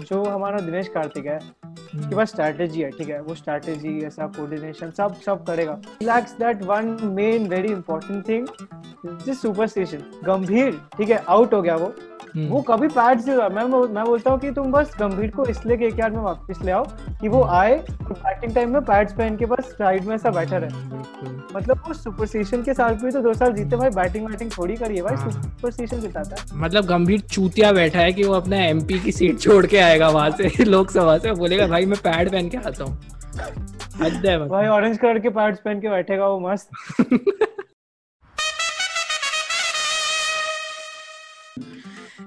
जो 0.00 0.24
हमारा 0.24 0.58
दिनेश 0.58 0.88
कार्तिक 0.88 1.26
है, 1.26 1.38
उसके 1.96 2.16
पास 2.16 2.28
स्ट्रैटेजी 2.28 2.80
है, 2.80 2.90
ठीक 2.90 3.08
है? 3.08 3.20
वो 3.22 3.34
स्ट्रैटेजी 3.34 3.98
ऐसा 4.04 4.26
कोऑर्डिनेशन 4.26 4.90
सब 4.90 5.14
सब 5.14 5.44
करेगा। 5.44 5.80
Lacks 6.02 6.32
that 6.32 6.62
one 6.62 6.98
main 7.02 7.48
very 7.48 7.68
important 7.68 8.28
thing 8.28 8.46
superstition 9.34 9.98
गंभीर, 10.24 10.80
ठीक 10.98 11.08
है? 11.08 11.24
आउट 11.28 11.54
हो 11.54 11.62
गया 11.62 11.76
वो। 11.76 11.92
वो 12.36 12.42
हम्म, 12.42 12.60
कभी 12.62 12.88
पैड 12.88 13.20
से 13.20 13.34
मैं 13.34 13.64
मैं 13.94 14.04
बोलता 14.04 14.30
हूँ 14.30 14.38
कि 14.40 14.50
तुम 14.50 14.70
बस 14.72 14.94
गंभीर 15.00 15.30
को 15.30 15.44
इसलिए 15.46 15.76
के 15.76 15.86
यार 15.98 16.10
में 16.10 16.20
वापस 16.22 16.58
ले 16.64 16.72
आओ 16.72 16.84
कि 17.20 17.28
वो 17.28 17.42
आए 17.44 17.74
बैटिंग 18.02 18.54
टाइम 18.54 18.72
में 18.72 18.80
पैड्स 18.84 19.12
पहन 19.12 19.36
के 19.36 19.46
बस 19.46 19.70
साइड 19.72 20.04
में 20.04 20.14
ऐसा 20.14 20.30
बैठा 20.30 20.56
रहे। 20.56 20.98
मतलब 21.54 21.82
वो 21.88 21.94
सुपरस्टिशन 21.94 22.62
के 22.62 22.74
साथ 22.74 22.94
भी 23.02 23.10
तो 23.10 23.20
दो 23.22 23.32
साल 23.34 23.52
जीते 23.52 23.76
भाई 23.76 23.90
बैटिंग 23.90 24.26
वैटिंग 24.26 24.50
थोड़ी 24.58 24.76
करिए 24.76 25.02
भाई 25.02 25.16
हाँ। 25.16 25.30
सुपरस्टिशन 25.30 26.00
जिताता 26.00 26.40
है। 26.40 26.60
मतलब 26.60 26.86
गंभीर 26.86 27.20
चूतिया 27.20 27.72
बैठा 27.72 28.00
है 28.00 28.12
कि 28.12 28.24
वो 28.24 28.34
अपना 28.34 28.64
एमपी 28.64 28.98
की 29.00 29.12
सीट 29.12 29.40
छोड़ 29.40 29.64
के 29.66 29.78
आएगा 29.78 30.08
वहाँ 30.08 30.30
से 30.30 30.64
लोकसभा 30.70 31.18
से 31.18 31.32
बोलेगा 31.34 31.66
भाई 31.66 31.86
मैं 31.86 31.98
पैड 32.04 32.30
पहन 32.32 32.48
के 32.48 32.56
आता 32.58 32.84
हूँ। 32.84 32.98
भाई 34.48 34.66
ऑरेंज 34.66 34.98
कलर 34.98 35.18
के 35.18 35.28
पैड्स 35.28 35.58
पहन 35.64 35.80
के 35.80 35.88
बैठेगा 35.88 36.26
वो 36.26 36.40
मस्त। 36.40 36.70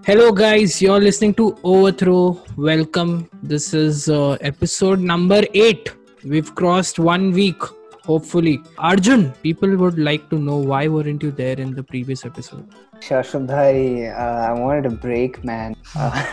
Hello, 0.05 0.31
guys. 0.31 0.81
You're 0.81 0.99
listening 0.99 1.34
to 1.35 1.57
Overthrow. 1.63 2.41
Welcome. 2.57 3.30
This 3.41 3.73
is 3.73 4.09
uh, 4.09 4.38
episode 4.41 4.99
number 4.99 5.41
eight. 5.53 5.94
We've 6.23 6.53
crossed 6.55 6.99
one 6.99 7.31
week. 7.31 7.61
Hopefully, 8.05 8.61
Arjun. 8.77 9.31
People 9.44 9.75
would 9.77 9.97
like 9.97 10.30
to 10.30 10.38
know 10.38 10.58
why 10.58 10.88
weren't 10.88 11.23
you 11.23 11.31
there 11.31 11.58
in 11.59 11.73
the 11.73 11.84
previous 11.84 12.25
episode? 12.25 12.67
Shashwat 12.99 13.47
bhai, 13.47 14.09
uh, 14.09 14.16
I 14.49 14.52
wanted 14.53 14.85
a 14.88 14.95
break, 15.08 15.44
man. 15.44 15.75
Uh, 15.95 16.25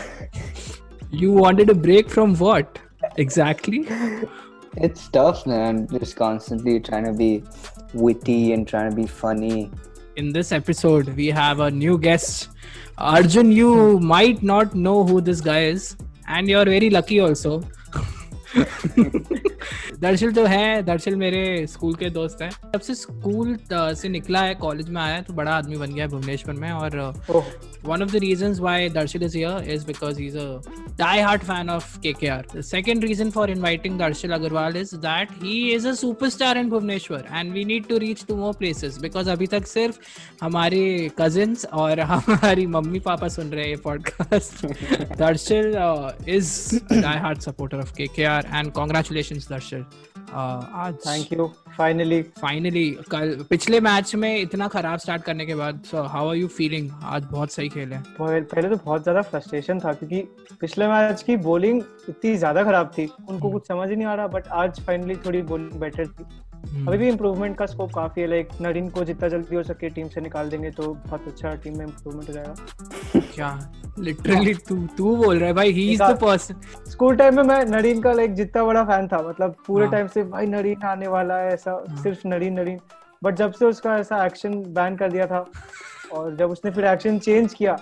You 1.11 1.31
wanted 1.33 1.69
a 1.69 1.73
break 1.75 2.09
from 2.09 2.35
what 2.35 2.79
exactly? 3.17 3.85
it's 4.77 5.07
tough, 5.09 5.45
man. 5.45 5.87
Just 5.87 6.15
constantly 6.15 6.79
trying 6.79 7.03
to 7.05 7.13
be 7.13 7.43
witty 7.93 8.53
and 8.53 8.65
trying 8.67 8.89
to 8.91 8.95
be 8.95 9.05
funny. 9.07 9.69
In 10.21 10.31
this 10.31 10.51
episode, 10.51 11.07
we 11.15 11.29
have 11.29 11.61
a 11.61 11.71
new 11.71 11.97
guest. 11.97 12.49
Arjun, 12.95 13.51
you 13.51 13.99
might 13.99 14.43
not 14.43 14.75
know 14.75 15.03
who 15.03 15.19
this 15.19 15.41
guy 15.41 15.61
is, 15.63 15.97
and 16.27 16.47
you're 16.47 16.63
very 16.63 16.91
lucky 16.91 17.19
also. 17.19 17.63
Darsheel 19.99 20.31
जो 20.31 20.41
तो 20.41 20.47
है 20.47 20.81
दर्शिल 20.83 21.15
मेरे 21.15 21.67
school 21.67 21.95
के 21.95 22.09
दोस्त 22.09 22.41
हैं। 22.41 22.49
जब 22.73 22.79
से 22.79 22.95
school 22.95 23.57
से 23.71 24.09
निकला 24.09 24.41
है 24.41 24.55
कॉलेज 24.55 24.89
में 24.89 25.01
आया 25.01 25.21
तो 25.21 25.33
बड़ा 25.33 25.51
आदमी 25.51 25.77
बन 25.77 25.93
गया 25.93 26.03
है 26.03 26.09
भुवनेश्वर 26.09 26.53
में 26.53 26.71
और 26.71 26.97
one 27.85 28.03
of 28.03 28.11
the 28.11 28.15
reasons 28.15 28.59
why 28.59 28.89
Darshil 28.89 29.23
is 29.23 29.37
is 29.37 29.85
because 29.85 30.21
is 30.21 30.37
a 30.37 30.61
die 30.97 31.19
hard 31.19 31.43
fan 31.43 31.69
of 31.69 31.99
KKR 31.99 32.47
the 32.55 32.61
second 32.61 33.03
reason 33.03 33.29
for 33.29 33.51
inviting 33.51 33.99
Darshil 33.99 34.31
Agarwal 34.31 34.77
is 34.77 34.95
that 34.95 35.31
he 35.43 35.57
is 35.73 35.87
a 35.87 35.93
superstar 35.93 36.57
in 36.57 36.69
Bhubaneswar 36.69 37.25
and 37.31 37.53
we 37.53 37.65
need 37.65 37.87
to 37.87 37.97
reach 37.97 38.25
to 38.27 38.35
more 38.35 38.53
places 38.53 38.97
because 38.97 39.29
अभी 39.29 39.47
तक 39.47 39.67
सिर्फ़ 39.67 39.99
हमारे 40.41 41.11
cousin 41.21 41.55
और 41.73 41.99
हमारी 42.11 42.65
mummy 42.67 42.99
papa 42.99 43.27
सुन 43.27 43.49
रहे 43.49 43.67
हैं 43.67 43.77
podcast 43.77 44.65
Darshil 45.19 45.73
is 46.27 46.79
die 46.93 47.17
hard 47.17 47.41
supporter 47.41 47.77
of 47.77 47.93
KKR 47.93 48.47
and 48.53 48.71
congratulations 48.71 49.50
congratulations 49.51 49.85
Uh, 50.31 50.65
आज 50.73 50.93
थैंक 50.93 51.31
यू 51.33 51.47
फाइनली 51.77 52.21
फाइनली 52.21 52.89
कल 53.11 53.45
पिछले 53.49 53.79
मैच 53.79 54.15
में 54.15 54.41
इतना 54.41 54.67
खराब 54.67 54.99
स्टार्ट 54.99 55.23
करने 55.23 55.45
के 55.45 55.55
बाद 55.55 55.81
हाउ 55.93 56.29
आर 56.29 56.35
यू 56.35 56.47
फीलिंग 56.47 56.89
आज 57.03 57.23
बहुत 57.23 57.51
सही 57.51 57.69
खेले 57.69 57.95
पहले 58.19 58.69
तो 58.69 58.75
बहुत 58.85 59.03
ज़्यादा 59.03 59.21
फ्रस्ट्रेशन 59.21 59.79
था 59.79 59.93
क्योंकि 59.93 60.21
पिछले 60.61 60.87
मैच 60.87 61.23
की 61.23 61.35
बॉलिंग 61.37 61.81
इतनी 62.09 62.35
ज़्यादा 62.37 62.63
खराब 62.63 62.91
थी 62.97 63.09
उनको 63.29 63.51
कुछ 63.51 63.67
समझ 63.67 63.89
ही 63.89 63.95
नहीं 63.95 64.07
आ 64.07 64.13
रहा 64.13 64.27
बट 64.27 64.47
आज 64.47 64.79
फाइनली 64.79 65.15
थोड़ी 65.15 65.41
बॉलिंग 65.41 65.71
बेटर 65.71 66.07
थी। 66.07 66.23
हम्म। 66.23 66.50
अभी 66.71 66.97
भी 66.97 67.07
इम्प्रूवमेंट 67.09 67.57
का 67.57 67.65
स्कोप 67.65 67.91
काफ़ी 67.93 68.21
है 68.21 68.27
लाइक 68.27 68.49
नरीन 68.61 68.87
को 68.89 69.03
जितना 69.05 69.27
जल्दी 69.29 69.55
हो 69.55 69.63
सके 69.63 69.89
टीम 69.89 70.07
से 70.07 70.21
निकाल 70.21 70.49
देंगे 70.49 70.69
तो 70.71 70.83
बहुत 71.07 71.27
अच्छा 71.27 71.49
टीम 71.55 71.77
में 71.77 71.85
इम्प्रूवमेंट 71.85 72.29
हो 72.29 72.33
जाएगा। 72.33 73.19
क्या? 73.33 73.49
लिटरली 73.99 74.53
तू 74.69 74.75
तू 74.97 75.15
बोल 75.15 75.37
रहा 75.37 75.47
है 75.47 75.53
भाई 75.53 75.71
he 75.71 75.89
is 75.93 76.03
the 76.03 76.17
person 76.21 76.55
school 76.91 77.15
time 77.15 77.35
में 77.35 77.43
मैं 77.43 77.63
नरीन 77.65 78.01
का 78.01 78.13
लाइक 78.13 78.33
जितना 78.33 78.63
बड़ा 78.63 78.83
फ़ैन 78.83 79.07
था 79.07 79.21
मतलब 79.27 79.55
पूरे 79.67 79.85
हाँ। 79.85 79.91
टाइम 79.91 80.07
से 80.07 80.23
भाई 80.23 80.45
नरीन 80.45 80.83
आने 80.83 81.07
वाला 81.07 81.37
है 81.37 81.53
ऐसा 81.53 81.71
हाँ। 81.89 82.01
सिर्फ़ 82.03 82.27
नरीन 82.27 82.59
नरीन 82.59 82.79
बट 83.23 83.35
जब 83.35 83.51
से 83.51 83.65
उसका 83.65 83.97
ऐसा 83.97 84.25
एक्शन 84.25 84.63
बैन 84.73 84.95
कर 84.95 85.11
दिया 85.11 85.25
था 85.27 85.45
और 86.13 86.35
जब 86.35 86.51
उसने 86.51 86.71
फिर 86.71 86.85
एक्शन 86.85 87.19
चेंज 87.19 87.53
किया 87.53 87.77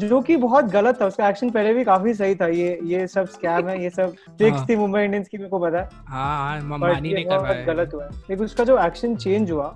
जो 0.00 0.20
कि 0.20 0.36
बहुत 0.36 0.64
गलत 0.64 1.00
था 1.00 1.06
उसका 1.06 1.28
एक्शन 1.28 1.50
पहले 1.50 1.72
भी 1.74 1.84
काफ़ी 1.84 2.14
सही 2.14 2.34
था। 2.34 2.46
ये 2.48 2.78
ये 2.84 3.06
सब 3.06 3.26
स्कैम 3.28 3.68
है 3.68 3.82
ये 3.82 3.90
सब 3.90 4.14
ट्रिक्स 4.38 4.56
हाँ। 4.58 4.66
थी 4.68 4.76
मुंबई 4.76 5.02
इंडियंस 5.02 5.28
की 5.28 5.38
मेरे 5.38 5.50
को 5.50 5.58
पता 5.58 5.78
है। 5.78 5.88
हाँ 6.06 6.60
हाँ 6.60 6.78
मानी 6.78 7.12
गलत 7.24 7.90
हुआ। 7.94 8.04
है 8.04 8.10
लेकिन 8.30 8.44
उसका 8.44 8.64
जो 8.64 8.78
एक्शन 8.78 9.16
चेंज 9.16 9.50
हुआ 9.50 9.74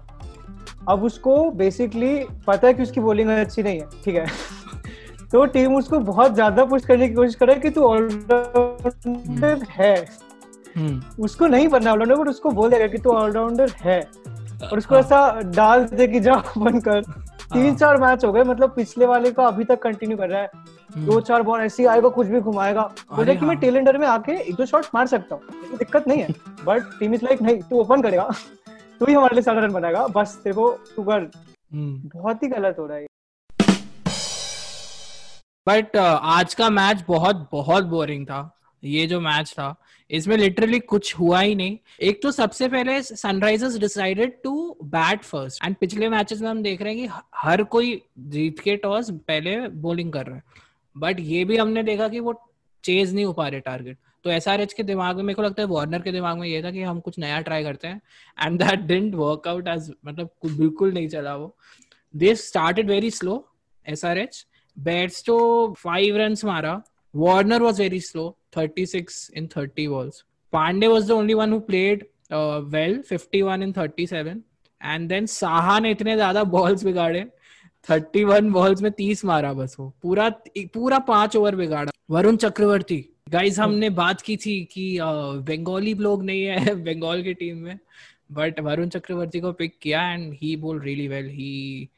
अब 0.88 1.04
उसको 1.04 1.50
बेसिकली 1.52 2.14
पता 2.46 2.66
है 2.66 2.74
कि 2.74 2.82
उसकी 2.82 3.00
बॉलिंग 3.00 3.30
अच्छी 3.30 3.62
नहीं 3.62 3.80
है 3.80 3.86
ठीक 4.04 4.14
है? 4.14 4.26
तो 5.32 5.44
टीम 5.46 5.74
उसको 5.76 5.98
बहुत 6.00 6.34
ज़्यादा 6.34 6.64
पुश 6.64 6.84
करने 6.84 7.08
की 7.08 7.14
कोशिश 7.14 7.34
कर 7.34 7.46
रहा 7.46 7.54
है 7.54 7.60
कि 7.60 7.70
तू 7.70 7.82
ऑलराउंडर 7.84 9.66
है। 9.70 9.94
हम्म। 10.76 11.22
उसको 11.24 11.46
नहीं 11.46 11.68
बनना 11.68 11.92
ऑलराउंडर 11.92 12.16
बट 12.16 12.28
उसको 12.28 12.50
बोल 12.50 12.70
देगा 12.70 12.86
कि 12.86 12.98
तू 12.98 13.10
ऑलराउंडर 13.10 13.70
है। 13.80 14.00
और 14.62 14.78
उसको। 14.78 14.96
ऐसा 14.96 15.40
डाल 15.54 15.84
दे 15.86 16.06
कि 16.08 16.20
जा 16.20 16.34
बनकर 16.58 17.02
तीन 17.52 17.66
हाँ। 17.66 17.76
चार 17.76 17.96
मैच 17.96 18.24
हो 18.24 18.32
गए 18.32 18.42
मतलब 18.44 18.70
पिछले 18.70 19.06
वाले 19.06 19.30
का 19.30 19.46
अभी 19.46 19.64
तक 19.64 19.82
कंटिन्यू 19.82 20.16
कर 20.16 20.28
रहा 20.28 20.40
है। 20.40 20.50
हम्म, 20.54 21.06
दो 21.06 21.20
चार 21.20 21.42
बॉल 21.42 21.60
ऐसे 21.60 21.84
आएगा 21.86 22.08
कुछ 22.08 22.26
भी 22.26 22.40
घुमाएगा। 22.40 22.82
बोल 23.12 23.24
कि 23.24 23.40
मैं 23.40 23.54
हाँ। 23.54 23.56
टेल 23.56 23.76
एंडर 23.76 23.98
में 23.98 24.06
आके 24.06 24.32
एक 24.32 24.54
दो 24.54 24.66
शॉट 24.66 24.86
मार 24.94 25.06
सकता 25.06 25.34
हूँ। 25.34 25.76
दिक्कत 25.78 26.08
नहीं 26.08 26.22
है। 26.22 26.28
बट 26.64 26.98
टीम 27.00 27.14
इज़ 27.14 27.24
लाइक 27.24 27.42
नहीं 27.42 27.60
तू 27.60 27.80
ओपन 27.80 28.02
करेगा। 28.02 28.30
तू 29.00 29.06
ही 29.06 29.14
हमारे 29.14 29.34
लिए 29.34 29.42
सारा 29.42 29.64
रन 29.64 29.72
बनाएगा। 29.72 30.06
बस 30.06 30.42
को 30.48 30.70
तू 30.96 31.02
कर 31.02 31.30
हम्म। 31.72 32.20
बहुत 32.20 32.42
ही 32.42 32.48
गलत 32.48 32.76
हो 32.78 32.86
रहा 32.86 32.98
है 32.98 33.06
बट 35.66 35.96
uh, 35.96 36.18
आज 36.22 36.54
का 36.54 36.70
मैच 36.70 37.04
बहुत 37.08 37.48
बहुत 37.52 37.84
बोरिंग 37.84 38.26
था। 38.26 38.58
ये 38.84 39.06
जो 39.06 39.20
मैच 39.20 39.50
था 39.52 39.74
इसमें 40.10 40.36
लिटरली 40.36 40.78
कुछ 40.80 41.14
हुआ 41.14 41.40
ही 41.40 41.54
नहीं। 41.54 41.76
एक 42.00 42.22
तो 42.22 42.30
सबसे 42.30 42.68
पहले 42.68 43.00
Sunrisers 43.02 43.76
decided 43.78 44.32
to 44.42 44.76
bat 44.84 45.22
first 45.22 45.64
and 45.64 45.76
पिछले 45.76 46.08
मैचेस 46.08 46.40
में 46.42 46.48
हम 46.48 46.62
देख 46.62 46.82
रहे 46.82 46.94
हैं 46.94 47.08
कि 47.08 47.22
हर 47.36 47.62
कोई 47.64 48.00
जीत 48.28 48.60
के 48.60 48.76
टॉस 48.76 49.10
पहले 49.10 49.56
बॉलिंग 49.68 50.12
कर 50.12 50.26
रहा 50.26 50.36
है। 50.36 50.42
बट 50.96 51.20
ये 51.20 51.44
भी 51.44 51.56
हमने 51.56 51.82
देखा 51.82 52.08
कि 52.08 52.20
वो 52.20 52.40
चेज 52.84 53.14
नहीं 53.14 53.24
हो 53.24 53.32
पा 53.32 53.48
रहे 53.48 53.60
टारगेट 53.60 53.96
तो 54.24 54.30
एस 54.30 54.48
आर 54.48 54.60
एच 54.60 54.72
के 54.72 54.82
दिमाग 54.82 55.16
में, 55.16 55.22
मेरे 55.24 55.34
को 55.34 55.42
लगता 55.42 55.62
है 55.62 55.68
वार्नर 55.68 56.02
के 56.02 56.12
दिमाग 56.12 56.38
में 56.38 56.48
ये 56.48 56.62
था 56.62 56.70
कि 56.70 56.82
हम 56.82 57.00
कुछ 57.00 57.18
नया 57.18 57.40
ट्राई 57.40 57.62
करते 57.64 57.88
हैं। 57.88 58.00
And 58.38 58.58
that 58.62 58.80
didn't 58.80 59.14
work 59.14 59.48
out 59.48 59.68
as 59.68 59.92
मतलब 60.06 60.30
बिल्कुल 60.46 60.92
नहीं 60.92 61.08
चला 61.08 61.36
वो। 61.36 61.54
They 62.14 62.34
started 62.36 62.90
very 62.90 63.10
slow 63.10 63.44
S 63.86 64.04
R 64.04 64.18
H 64.18 64.44
bats 64.76 65.22
तो 65.26 65.38
फाइव 65.78 66.16
रन 66.16 66.36
मारा। 66.44 66.82
Warner 67.14 67.62
was 67.62 67.82
very 67.82 68.00
slow 68.00 68.36
36 68.52 69.30
in 69.30 69.48
30 69.48 69.86
balls. 69.88 70.24
Pandey 70.52 70.90
was 70.90 71.06
the 71.06 71.14
only 71.14 71.34
one 71.34 71.50
who 71.50 71.60
played 71.60 72.06
uh, 72.30 72.62
well, 72.70 73.02
51 73.02 73.62
in 73.62 73.72
37. 73.72 74.42
And 74.80 75.10
then 75.10 75.26
Saha 75.26 75.80
ने 75.80 75.90
इतने 75.90 76.14
ज़्यादा 76.14 76.44
बॉल्स 76.44 76.84
बिगाड़े। 76.84 77.24
31 77.88 78.50
बॉल्स 78.52 78.82
में 78.82 78.90
30 78.90 79.24
मारा 79.24 79.52
बस 79.52 79.76
वो। 79.80 79.92
पूरा 80.02 80.28
पूरा 80.58 80.98
पाँच 80.98 81.36
ओवर 81.36 81.56
बिगाड़ा। 81.56 81.92
वरुण 82.10 82.36
चक्रवर्ती। 82.36 83.04
गाइस 83.28 83.58
हमने 83.58 83.90
बात 83.90 84.20
की 84.20 84.36
थी 84.36 84.64
कि 84.72 84.98
बंगाली 85.48 85.94
लोग 85.94 86.24
नहीं 86.24 86.44
है 86.44 86.74
बंगाल 86.84 87.22
की 87.22 87.34
टीम 87.34 87.56
में। 87.56 87.78
बट 88.32 88.60
वरुण 88.60 88.88
चक्रवर्ती 88.88 89.40
को 89.40 89.52
पिक 89.52 89.78
किया 89.82 90.08
and 90.12 90.32
he 90.42 90.56
bowl 90.56 90.80
really 90.80 91.08
well 91.08 91.28
he 91.28 91.88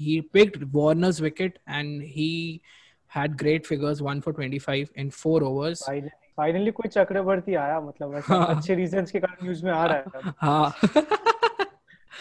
he 0.00 0.22
picked 0.22 0.62
Warner's 0.72 1.20
wicket 1.20 1.58
and 1.66 2.02
he 2.02 2.62
had 3.09 3.37
great 3.37 3.65
figures, 3.65 4.01
one 4.01 4.21
for 4.21 4.33
25 4.33 4.91
in 4.95 5.09
four 5.11 5.43
overs. 5.43 5.83
Finally 6.37 6.71
कोई 6.77 6.89
चक्रवर्ती 6.89 7.53
आया 7.55 7.79
मतलब 7.81 8.15
ऐसा 8.17 8.35
हाँ। 8.35 8.55
अच्छे 8.55 8.75
रीजंस 8.75 9.11
के 9.11 9.19
कारण 9.19 9.45
न्यूज 9.45 9.63
में 9.63 9.71
आ 9.71 9.85
रहा 9.85 9.97
है 9.97 10.33
हाँ 10.41 10.73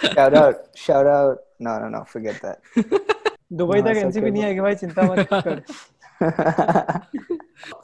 Shout 0.02 0.34
out, 0.34 0.56
shout 0.74 1.06
out. 1.06 1.38
No, 1.60 1.72
no, 1.80 1.88
no, 1.88 2.04
forget 2.12 2.40
that. 2.42 2.58
Dubai 3.52 3.78
हाँ, 3.80 3.88
तक 3.88 3.96
ऐसा 3.96 4.00
एनसीबी 4.00 4.20
कोई 4.20 4.30
नहीं 4.30 4.44
आएगी 4.44 4.60
भाई 4.60 4.74
चिंता 4.74 5.02
मत 5.02 5.28
कर 5.32 5.62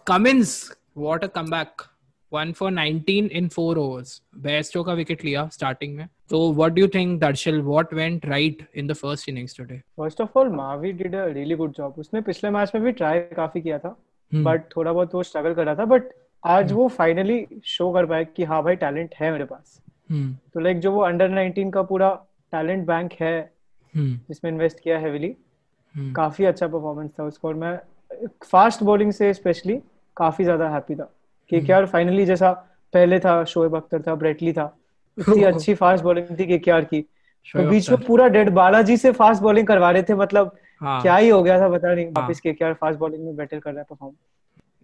Cummins, 0.06 0.52
what 0.94 1.24
a 1.24 1.28
comeback. 1.28 1.84
One 2.31 2.53
for 2.53 2.69
19 2.71 3.27
in 3.29 3.49
four 3.49 3.77
overs. 3.77 4.21
Bairstow 4.41 4.83
का 4.85 4.95
wicket 4.95 5.23
लिया 5.25 5.49
starting 5.51 5.95
में. 5.97 6.07
So 6.29 6.39
what 6.51 6.73
do 6.75 6.81
you 6.81 6.87
think, 6.87 7.21
Darshil? 7.21 7.61
What 7.63 7.93
went 7.93 8.25
right 8.25 8.63
in 8.73 8.87
the 8.87 8.95
first 8.95 9.29
innings 9.31 9.53
today? 9.59 9.79
First 9.99 10.21
of 10.21 10.37
all 10.39 10.49
Mavi 10.55 10.91
did 10.91 11.15
a 11.15 11.25
really 11.25 11.55
good 11.55 11.71
job 11.73 11.95
उसने 11.99 12.21
पिछले 12.21 12.49
match 12.49 12.71
में 12.75 12.83
भी 12.83 12.91
try 12.91 13.19
काफ़ी 13.35 13.61
किया 13.61 13.77
था 13.79 13.89
बट 14.31 14.61
Hmm. 14.61 14.75
थोड़ा 14.75 14.93
बहुत 14.93 15.13
वो 15.15 15.23
स्ट्रगल 15.23 15.53
कर 15.53 15.65
रहा 15.65 15.75
था 15.75 15.85
बट 15.85 16.09
आज 16.43 16.65
hmm. 16.65 16.75
वो 16.77 16.87
फाइनली 16.97 17.45
शो 17.65 17.91
कर 17.93 18.05
पाया 18.05 18.23
कि 18.35 18.43
हाँ 18.43 18.61
भाई 18.63 18.75
टैलेंट 18.85 19.15
है 19.19 19.31
मेरे 19.31 19.45
पास 19.45 19.79
Hmm. 20.11 20.31
तो 20.53 20.59
लाइक 20.59 20.79
जो 20.79 20.91
वो 20.91 21.01
अंडर 21.01 21.29
19 21.31 21.71
का 21.73 21.81
पूरा 21.91 22.09
टैलेंट 22.53 22.85
बैंक 22.87 23.13
है 23.21 23.35
Hmm. 23.93 24.13
जिसमें 24.27 24.51
इन्वेस्ट 24.51 24.79
किया 24.83 24.97
हेविली 24.99 25.29
Hmm. 25.95 26.13
काफ़ी 26.15 26.45
अच्छा 26.45 26.67
परफॉर्मेंस 26.67 27.11
था 27.19 27.23
उसका 27.23 27.47
और 27.49 27.55
मैं 27.55 27.77
फास्ट 28.45 28.83
बॉलिंग 28.83 29.11
से 29.13 29.33
स्पेशली 29.33 29.79
काफ़ी 30.17 30.43
ज़्यादा 30.43 30.69
हैप्पी 30.69 30.95
था 30.95 31.11
केकेआर 31.51 31.85
फाइनली 31.85 32.25
जैसा 32.25 32.51
पहले 32.93 33.19
था 33.19 33.43
शोएब 33.43 33.75
अख्तर 33.75 34.01
था 34.01 34.15
ब्रेटली 34.15 34.53
था 34.53 34.75
इतनी 35.17 35.43
अच्छी 35.51 35.73
फास्ट 35.73 36.03
बॉलिंग 36.03 36.39
थी 36.39 36.45
केकेआर 36.45 36.83
की। 36.83 37.01
तो 37.47 37.69
बीच 37.69 37.89
में 37.89 37.99
पूरा 38.01 38.27
डेड 38.27 38.49
बालाजी 38.49 38.97
से 38.97 39.11
फास्ट 39.11 39.41
बॉलिंग 39.41 39.67
करवा 39.67 39.91
रहे 39.91 40.03
थे 40.03 40.15
मतलब 40.15 40.55
हाँ। 40.81 41.01
क्या 41.01 41.15
ही 41.15 41.29
हो 41.29 41.41
गया 41.43 41.59
था 41.59 41.69
पता 41.69 41.93
नहीं 41.93 42.05
हाँ। 42.05 42.13
वापस 42.17 42.39
केकेआर 42.39 42.73
फास्ट 42.73 42.99
बॉलिंग 42.99 43.25
में 43.25 43.35
बेटर 43.35 43.59
कर 43.59 43.71
रहा 43.71 43.79
है 43.79 43.85
परफॉर्म 43.89 44.13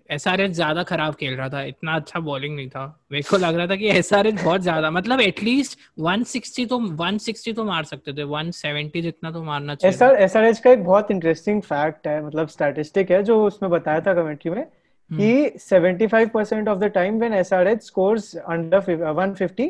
एसआरएच 0.10 0.52
ज़्यादा 0.52 0.84
खराब 0.84 1.14
खेल 1.16 1.36
रहा 1.36 1.48
था 1.50 1.62
इतना 1.64 1.96
अच्छा 1.96 2.20
बॉलिंग 2.20 2.56
नहीं 2.56 2.70
था। 2.70 2.86
मेरे 3.12 3.24
को 3.30 3.38
लग 3.38 3.56
रहा 3.56 3.68
था 3.68 3.76
कि 3.76 3.90
एसआरएच 3.90 4.42
बहुत 4.44 4.62
ज़्यादा 4.62 4.90
मतलब 4.92 5.22
एटलीस्ट 5.22 5.78
160 6.00 6.68
तो 6.70 6.80
160 6.80 7.56
तो 7.56 7.64
मार 7.66 7.84
सकते 7.84 8.14
थे 8.14 8.24
170 8.24 9.02
जितना 9.02 9.32
तो 9.32 9.44
मारना 9.44 9.76
चाहिए 9.76 9.96
एसआर 9.96 10.16
एसआरएच 10.16 10.60
का 10.60 10.72
एक 10.72 10.84
बहुत 10.84 11.12
इंटरेस्टिंग 11.12 11.62
फैक्ट 11.62 12.08
है 12.08 12.26
मतलब 12.26 12.48
स्टैटिस्टिक 12.48 13.12
है 13.12 13.22
जो 13.24 13.44
उसमें 13.46 13.72
बताया 13.72 14.02
था 14.02 14.14
कमेंट्री 14.14 14.52
में 14.52 14.66
कि 15.12 15.58
75% 15.60 16.68
of 16.68 16.80
the 16.80 16.92
time 16.94 17.18
when 17.20 17.34
SRH 17.34 17.84
scores 17.84 18.36
under 18.38 18.80
150 18.80 19.70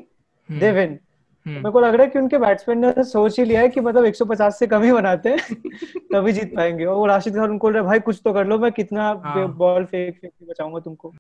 they 0.50 0.72
win. 0.72 0.98
मेरे 1.46 1.72
को 1.72 1.80
लग 1.80 1.94
रहा 1.96 2.04
है 2.04 2.10
कि 2.10 2.20
उनके 2.20 2.38
बैट्समैन 2.38 2.86
ने 2.86 3.04
सोच 3.04 3.40
ही 3.40 3.46
लिया 3.46 3.62
है 3.62 3.70
कि 3.70 3.82
मतलब 3.82 4.06
150 4.06 4.60
से 4.60 4.68
कम 4.68 4.84
ही 4.84 4.92
बनाते 4.92 5.30
हैं 5.30 5.56
तभी 6.14 6.32
जीत 6.32 6.56
पाएँगे। 6.56 6.86
और 6.86 7.10
राशिद 7.10 7.36
खान 7.36 7.50
उनको 7.50 7.70
रहा 7.70 7.84
भाई 7.84 8.00
कुछ 8.00 8.22
तो 8.26 8.34
कर 8.34 8.48
लो 8.48 8.58
मैं 8.60 8.72
कितना। 8.72 9.14
बॉल 9.14 9.86
फेंक 9.86 10.16
फेंक 10.16 10.32
के 10.34 10.46
बचाऊँगा 10.46 10.80
तुमको. 10.80 11.14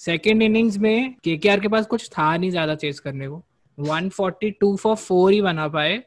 सेकेंड 0.00 0.42
इनिंग्स 0.42 0.78
में 0.78 1.14
केकेआर 1.24 1.60
के 1.60 1.68
पास 1.68 1.86
कुछ 1.86 2.08
था 2.08 2.36
नहीं 2.36 2.50
ज़्यादा 2.50 2.74
चेस 2.74 3.00
करने 3.00 3.28
को। 3.28 3.42
142 3.78 4.76
फॉर 4.76 4.96
फोर 4.96 5.32
ही 5.32 5.40
बना 5.42 5.68
पाए। 5.68 6.02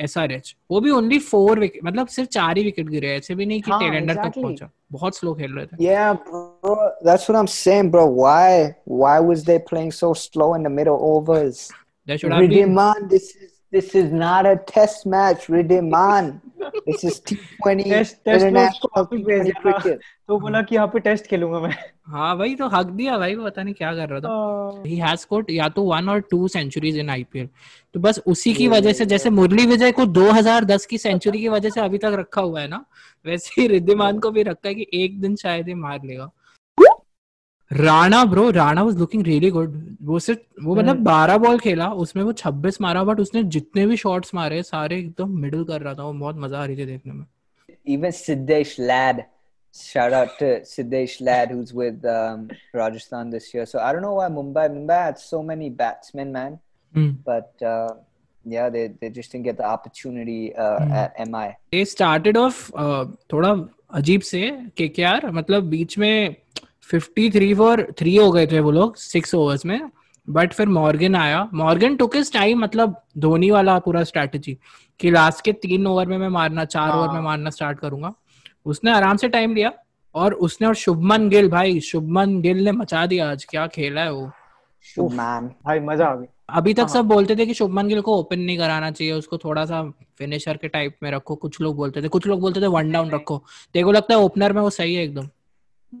एसआरएच 0.00 0.54
वो 0.70 0.80
भी 0.80 0.90
ओनली 0.90 1.18
फोर 1.18 1.58
विकेट 1.60 1.84
मतलब 1.84 2.06
सिर्फ़ 2.06 2.30
चार 2.30 2.56
ही 2.58 2.64
विकेट 2.64 2.88
गिरे 2.88 3.14
ऐसे 3.16 3.34
भी 3.34 3.46
नहीं 3.46 3.60
कि 3.62 3.70
हाँ, 3.70 3.80
टेल 3.80 3.94
एंडर 3.94 4.14
तक. 4.14 4.40
पहुँचा 4.40 4.70
बहुत 4.92 5.16
स्लो 5.16 5.34
खेल 5.34 5.52
रहे 5.52 5.66
थे 5.66 5.84
Yeah, 5.84 6.14
bro. 6.14 6.74
That's 7.02 7.28
what 7.28 7.38
I'm 7.40 7.46
saying, 7.46 7.90
bro. 7.90 8.06
Why? 8.06 8.76
Why 8.84 9.20
was 9.20 9.44
they 9.44 9.58
playing 9.58 9.92
so 9.92 10.12
slow 10.14 10.54
in 10.54 10.62
the 10.62 10.70
middle 10.70 10.98
overs? 11.12 11.72
There 12.06 12.18
should 12.18 12.32
have 12.32 12.40
been 12.48 12.50
Ridiman, 12.50 13.08
this 13.08 13.34
is 13.36 13.50
this 13.70 13.94
is 13.94 14.12
not 14.12 14.46
a 14.46 14.56
test 14.56 15.06
match, 15.06 15.46
Ridiman. 15.46 15.52
this 15.52 15.72
is 15.72 15.72
T20 15.74 15.92
test 15.94 16.40
test 16.40 16.40
में 16.40 16.43
उसको 16.88 17.70
international 17.70 18.86
वापस 18.96 19.18
भेज 19.18 19.40
T20 19.40 19.44
दिया 19.44 19.60
था 19.60 19.70
cricket. 19.70 20.00
तो 20.28 20.38
बोला 20.40 20.62
कि 20.62 20.74
यहाँ 20.74 20.86
पे 20.86 21.00
टेस्ट 21.00 21.26
खेलूँगा 21.26 21.60
मैं। 21.60 21.74
हाँ 22.06 22.36
भाई 22.38 22.54
तो 22.54 22.68
हक 22.68 22.86
दिया 22.86 23.16
भाई 23.18 23.34
वो 23.34 23.44
पता 23.44 23.62
नहीं 23.62 23.74
क्या 23.74 23.92
कर 23.94 24.08
रहा 24.08 24.20
था। 24.20 24.28
हाँ। 24.28 24.82
ही 24.86 24.96
हैज़ 24.96 25.20
स्कोर्ड 25.20 25.50
या 25.50 25.68
तो 25.68 25.82
वन 25.82 26.08
और 26.08 26.20
टू 26.20 26.48
सेंचुरीज 26.48 26.98
इन 26.98 27.10
आईपीएल 27.10 27.48
तो 27.94 28.00
बस 28.00 28.20
उसी 28.26 28.54
की 28.54 28.68
वजह 28.68 28.92
से 28.92 29.06
जैसे 29.06 29.30
मुरली 29.30 29.66
विजय 29.66 29.92
को 29.92 30.06
2010 30.06 30.86
की 30.86 30.98
सेंचुरी 30.98 31.40
की 31.40 31.48
वजह 31.48 31.70
से 31.70 31.80
अभी 31.80 31.98
तक 31.98 32.16
रखा 32.18 32.40
हुआ 32.40 32.60
है 32.60 32.68
ना 32.68 32.84
वैसे 33.24 33.60
ही 33.60 33.66
रिद्धिमान 33.68 34.18
को 34.18 34.30
भी 34.30 34.42
रखा 34.42 34.68
है 34.68 34.74
कि 34.74 34.86
एक 34.94 35.20
दिन 35.20 35.36
शायद 35.36 35.68
ही 35.68 35.74
मार 35.74 36.00
लेगा। 36.04 36.30
Rana 37.76 38.24
bro 38.24 38.48
Rana 38.50 38.82
was 38.82 38.98
looking 38.98 39.22
really 39.26 39.50
good 39.50 39.76
वो 40.06 40.18
सिर्फ़ 40.18 40.40
वो 40.64 40.74
मतलब 40.74 40.96
हम्म। 40.96 41.04
12 41.04 41.38
बॉल 41.44 41.58
खेला 41.58 41.88
उसमें 42.04 42.22
वो 42.22 42.32
26 42.32 42.80
मारा 42.80 43.02
बट 43.04 43.20
उसने 43.20 43.42
जितने 43.56 43.86
भी 43.86 43.96
शॉट्स 43.96 44.34
मारे 44.34 44.62
सारे 44.62 44.98
एकदम 44.98 45.30
मिडल 45.44 45.64
कर 45.70 45.80
रहा 45.82 45.94
था 45.94 46.04
वो 46.04 46.12
बहुत 46.12 46.36
मज़ा 46.44 46.58
आ 46.62 46.64
रही 46.64 46.76
थी 46.76 46.86
देखने 46.86 47.12
में 47.12 47.24
Even 47.94 48.12
Siddesh 48.16 48.70
Lad. 48.90 49.18
Shout 49.74 50.14
out 50.18 50.30
to 50.38 50.48
Siddesh 50.68 51.14
Lad, 51.28 51.50
who's 51.50 51.72
with 51.80 52.04
um, 52.12 52.44
Rajasthan 52.80 53.32
this 53.34 53.48
year. 53.54 53.66
So 53.72 53.80
I 53.86 53.92
don't 53.92 54.04
know 54.06 54.12
why 54.18 54.28
Mumbai 54.36 54.64
Mumbai 54.76 54.98
had 55.06 55.18
so 55.22 55.40
many 55.50 55.68
batsmen, 55.82 56.30
man. 56.36 56.54
Hmm 56.94 57.16
But 57.26 57.66
uh, 57.72 57.90
yeah, 58.44 58.70
they, 58.70 58.84
they 59.00 59.10
just 59.10 59.32
didn't 59.32 59.46
get 59.46 59.58
the 59.58 59.66
opportunity 59.72 60.38
uh, 60.56 60.78
Hmm. 60.84 60.94
at 61.02 61.20
MI. 61.26 61.48
They 61.72 61.84
started 61.92 62.36
off 62.36 62.70
थोड़ा 63.32 63.50
अजीब 64.00 64.20
से 64.30 64.40
KKR 64.76 65.30
मतलब 65.32 65.68
बीच 65.70 65.98
में 65.98 66.36
53 66.90 67.54
for 67.54 67.86
three 67.98 68.16
हो 68.16 68.30
गए 68.32 68.46
थे 68.46 68.60
वो 68.60 68.70
लोग 68.70 68.96
सिक्स 68.96 69.34
ओवर्स 69.34 69.66
में। 69.66 69.80
बट 70.28 70.52
फिर 70.52 70.68
मॉर्गन 70.68 71.14
आया। 71.14 71.48
मॉर्गन 71.54 71.96
टुक 71.96 72.16
इज़ 72.16 72.32
टाइम 72.32 72.58
मतलब 72.58 72.94
धोनी 73.18 73.50
वाला 73.50 73.78
पूरा 73.78 74.02
स्ट्रैटेजी 74.04 74.56
कि 75.00 75.10
लास्ट 75.10 75.44
के 75.44 75.52
तीन 75.52 75.86
ओवर 75.86 76.06
में 76.06 76.18
मैं 76.18 76.28
मारना 76.28 76.64
चार 76.64 76.90
ओवर 76.90 77.08
में 77.08 77.14
हाँ। 77.14 77.22
मारना 77.22 77.50
स्टार्ट 77.50 77.78
करूँगा। 77.78 78.12
उसने 78.66 78.90
आराम 78.90 79.16
से 79.16 79.28
टाइम 79.28 79.54
लिया 79.54 79.72
और 80.14 80.34
उसने 80.34 80.66
और 80.66 80.74
शुभमन 80.74 81.28
गिल 81.28 81.48
भाई 81.48 81.80
शुभमन 81.80 82.40
गिल 82.40 82.64
ने 82.64 82.72
मचा 82.72 83.06
दिया 83.06 83.30
आज 83.30 83.44
क्या 83.44 83.66
खेला 83.66 84.00
है 84.00 84.12
वो। 84.12 84.30
शुभमन। 84.84 85.50
भाई 85.66 85.80
मज़ा 85.80 86.06
आ 86.06 86.14
गई 86.14 86.26
अभी 86.50 86.74
तक 86.74 86.80
हाँ। 86.80 86.88
सब 86.88 87.04
बोलते 87.04 87.36
थे 87.36 87.46
कि 87.46 87.54
शुभमन 87.54 87.88
गिल 87.88 88.00
को 88.00 88.16
ओपन 88.18 88.40
नहीं 88.40 88.58
कराना 88.58 88.90
चाहिए 88.90 89.12
उसको 89.12 89.38
थोड़ा 89.38 89.64
सा 89.64 89.82
फिनिशर 90.18 90.56
के 90.56 90.68
टाइप 90.68 90.96
में 91.02 91.10
रखो। 91.10 91.34
कुछ 91.34 91.60
लोग 91.60 91.76
बोलते 91.76 92.02
थे 92.02 92.08
कुछ 92.08 92.26
लोग 92.26 92.40
बोलते 92.40 92.60
थे 92.60 92.66
वन 92.66 92.92
डाउन 92.92 93.10
रखो। 93.10 93.42
देखो 93.74 93.92
लगता 93.92 94.14
है 94.14 94.20
ओपनर 94.20 94.52
में 94.52 94.62
वो 94.62 94.70
सही 94.70 94.94
है 94.94 95.04
एकदम। 95.04 95.28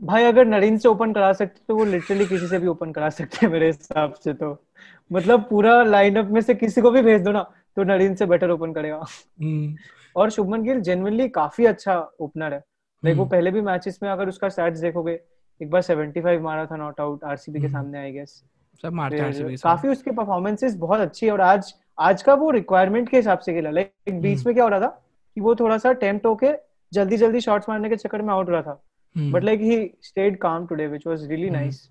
भाई 0.02 0.24
अगर 0.24 0.46
नरीन 0.46 0.78
से 0.78 0.88
ओपन 0.88 1.12
करा 1.12 1.32
सकते 1.32 1.60
तो 1.68 1.76
वो 1.76 1.84
लिटरली 1.84 2.26
किसी 2.26 2.46
से 2.46 2.58
भी 2.58 2.66
ओपन 2.66 2.92
करा 2.92 3.08
सकते 3.10 3.38
हैं 3.42 3.52
मेरे 3.52 3.66
हिसाब 3.66 4.12
से 4.12 4.32
तो। 4.34 4.66
मतलब 5.12 5.40
पूरा 5.50 5.82
लाइनअप 5.82 6.26
में 6.26 6.40
से 6.40 6.54
किसी 6.54 6.80
को 6.80 6.90
भी 6.90 7.02
भेज 7.02 7.22
दो 7.22 7.32
ना 7.32 7.42
तो 7.76 7.84
नरीन 7.84 8.14
से 8.14 8.26
बेटर 8.26 8.50
ओपन 8.50 8.72
करेगा। 8.72 8.96
हम्म, 8.96 9.76
और 10.16 10.30
शुभमन 10.30 10.62
गिल 10.62 10.80
जेनुअनली 10.80 11.28
काफ़ी 11.28 11.66
अच्छा 11.66 12.10
ओपनर 12.20 12.54
है। 12.54 12.62
लाइक 13.04 13.16
वो 13.16 13.22
हम्म। 13.22 13.30
पहले 13.30 13.50
भी 13.50 13.60
मैचेस 13.60 13.98
में 14.02 14.10
अगर 14.10 14.28
उसका 14.28 14.48
स्टैट्स 14.48 14.80
देखोगे 14.80 15.20
एक 15.62 15.70
बार 15.70 15.82
75 15.82 16.40
मारा 16.40 16.66
था 16.66 16.76
नॉट 16.76 17.00
आउट 17.00 17.24
आरसीबी 17.24 17.60
के 17.60 17.66
हम्म। 17.66 17.78
सामने 17.78 17.98
आई 17.98 18.12
गेस 18.12 18.42
सब 18.82 18.92
मारते 18.92 19.16
हैं 19.16 19.56
काफ़ी 19.56 19.88
उसके 19.88 20.10
परफॉर्मेंसेस 20.10 20.76
बहुत 20.76 21.00
अच्छी 21.00 21.26
है 21.26 21.32
और 21.32 21.40
आज 21.40 21.74
आज 21.98 22.22
का 22.22 22.34
वो 22.34 22.50
रिक्वायरमेंट 22.50 23.08
के 23.08 23.16
हिसाब 23.16 23.38
से 23.38 23.52
खेला। 23.52 23.70
लाइक 23.70 24.20
बीच। 24.20 24.46
में 24.46 24.54
क्या 24.54 24.64
हो 24.64 24.70
रहा 24.70 24.80
था 24.80 25.04
कि 25.34 25.40
वो 25.40 25.54
थोड़ा 25.54 25.78
सा 25.78 25.92
टेम्प्ट 25.92 26.26
होके 26.26 26.52
जल्दी 26.92 27.16
जल्दी 27.16 27.40
शॉट्स 27.40 27.68
मारने 27.68 27.88
के 27.88 27.96
चक्कर 27.96 28.22
में 28.22 28.34
आउट 28.34 28.46
हो 28.46 28.52
रहा 28.52 28.62
था। 28.62 28.82
हम्म। 29.16 29.32
But 29.32 29.44
like 29.44 29.60
he 29.60 29.76
stayed 30.02 30.38
calm 30.38 30.66
today 30.66 30.86
which 30.86 31.06
was 31.06 31.24
really 31.24 31.48
hmm. 31.48 31.56
Nice 31.56 31.88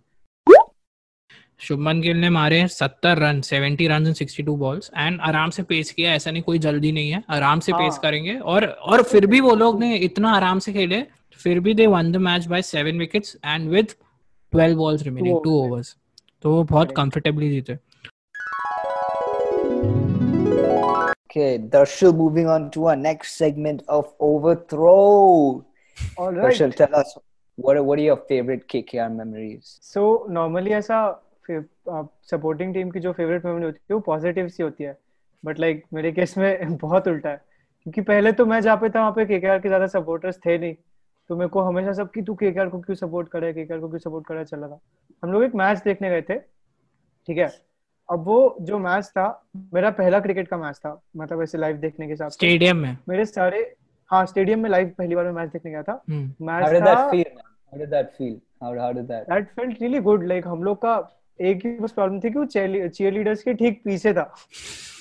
Shubman 1.61 1.99
Gill 2.01 2.17
ने 2.17 2.29
मारे 2.29 2.65
70 2.69 3.17
run 3.17 3.41
70 3.41 3.87
run 3.89 4.07
in 4.07 4.13
62 4.13 4.55
balls 4.57 4.89
and 4.97 5.19
आराम 5.21 5.49
से 5.49 5.63
पेस 5.63 5.91
किया 5.91 6.13
ऐसा 6.13 6.31
नहीं 6.31 6.43
कोई 6.43 6.59
जल्दी 6.59 6.91
नहीं 6.91 7.11
है 7.11 7.23
आराम 7.31 7.59
से 7.59 7.73
पेस 7.73 7.91
हाँ। 7.91 8.01
करेंगे 8.01 8.37
और 8.53 8.65
और 8.65 9.03
फिर 9.03 9.25
भी 9.25 9.39
वो 9.41 9.55
लोग 9.55 9.79
ने 9.79 9.95
इतना 9.99 10.31
आराम 10.31 10.59
से 10.59 10.73
खेले 10.73 11.01
फिर 11.39 11.59
भी 11.59 11.73
they 11.73 11.87
won 11.87 12.11
the 12.11 12.17
match 12.25 12.47
by 12.47 12.61
seven 12.63 12.99
wickets 12.99 13.37
and 13.45 13.69
with 13.69 13.93
12 14.53 14.75
balls 14.75 15.03
remaining 15.03 15.39
two 15.43 15.55
overs 15.59 15.95
तो 16.43 16.51
वो 16.51 16.63
बहुत 16.65 16.95
कंफर्टेबली 16.97 17.49
जीते 17.49 17.77
Okay, 21.27 21.57
Darshil, 21.69 22.11
moving 22.15 22.47
on 22.47 22.65
to 22.71 22.81
our 22.85 22.95
next 22.95 23.37
segment 23.37 23.79
of 23.89 24.09
Overthrow. 24.21 25.63
Alright 26.19 26.53
Darshil, 26.53 26.75
tell 26.75 26.95
us 26.99 27.17
what 27.57 27.77
are, 27.77 27.83
what 27.83 27.99
are 27.99 28.05
your 28.05 28.17
favorite 28.31 28.63
KKR 28.73 29.09
memories? 29.17 29.63
So 29.63 30.25
normally 30.29 30.71
ऐसा 30.71 31.19
supporting 31.51 32.73
team 32.73 32.91
की 32.91 32.99
जो 32.99 33.11
favourite 33.13 33.45
memory 33.45 33.63
होती 33.63 33.79
है 33.91 33.93
वो 33.93 33.99
पॉजिटिव 33.99 34.47
सी 34.47 34.63
होती 34.63 34.83
है. 34.83 34.97
बट 35.45 35.59
लाइक 35.59 35.83
मेरे 35.93 36.11
केस 36.11 36.37
में 36.37 36.77
बहुत 36.81 37.07
उल्टा 37.07 37.29
है. 37.29 37.41
क्योंकि 37.83 38.01
पहले 38.01 38.31
तो 38.31 38.45
मैं 38.45 38.61
जहाँ 38.61 38.77
पे 38.77 38.89
था 38.89 38.99
वहाँ 38.99 39.11
पे 39.11 39.25
केकेआर 39.25 39.59
के 39.59 39.69
ज़्यादा 39.69 39.87
सपोर्टर्स 39.87 40.37
थे 40.45 40.57
नहीं. 40.57 40.75
तो 41.29 41.35
मेरे 41.35 41.49
को 41.49 41.61
हमेशा 41.61 41.93
सब 41.93 42.11
कि 42.11 42.21
तू 42.21 42.35
केकेआर 42.35 42.69
को 42.69 42.79
क्यों 42.79 42.95
सपोर्ट 42.95 43.29
करे 43.29 43.53
केकेआर 43.53 43.79
को 43.79 43.87
क्यों 43.87 43.99
सपोर्ट 43.99 44.27
करे 44.27 44.45
चला 44.45 44.67
था. 44.67 44.79
हम 45.23 45.31
लोग 45.31 45.43
एक 45.43 45.55
मैच 45.55 45.83
देखने 45.83 46.09
गए 46.09 46.21
थे. 46.21 46.39
ठीक 47.27 47.37
है? 47.37 47.51
अब 48.11 48.23
वो 48.25 48.57
जो 48.61 48.79
मैच 48.79 49.05
था 49.05 49.45
मेरा 49.73 49.89
पहला 49.89 50.19
क्रिकेट 50.19 50.47
का 50.47 50.57
मैच 50.57 50.75
था. 50.75 51.01
मतलब 51.17 51.41
ऐसे 51.43 51.57
लाइव 51.57 51.77
देखने 51.77 52.05
के 52.05 52.13
हिसाब 52.13 52.29
से. 52.29 52.33
स्टेडियम 52.33 52.77
में? 52.77 52.97
मेरे 53.09 53.25
सारे 53.25 53.75
हाँ 54.11 54.25
स्टेडियम 54.25 54.59
में 54.59 54.69
लाइव 54.69 54.93
पहली 54.97 55.15
बार 55.15 55.25
मैं 55.25 55.31
मैच 55.33 55.49
देखने 55.49 55.71
गया 55.71 55.83
था 55.83 56.01
हम्म, 56.09 56.45
मैच 56.45 56.65
did 56.67 56.81
था 56.81 56.85
that 56.85 57.11
feel, 57.11 57.29
man? 57.35 57.49
How 57.71 57.79
did 57.79 57.91
that 57.91 58.11
feel? 58.17 58.35
How, 58.61 58.71
how 58.79 58.91
did 58.93 59.07
that? 59.07 59.29
That 59.29 59.47
felt 59.55 59.81
really 59.81 59.99
good 60.07 60.23
like 60.27 60.47
हम 60.47 60.63
लोग 60.63 60.77
का 60.81 60.95
एक 61.39 61.65
ही 61.65 61.77
बस 61.79 61.91
प्रॉब्लम 61.91 62.19
थी 62.19 62.29
कि 62.29 62.39
वो 62.39 62.45
चीयर 62.47 63.13
लीडर्स 63.13 63.43
के 63.43 63.53
ठीक 63.53 63.81
पीछे 63.85 64.13
था 64.13 64.23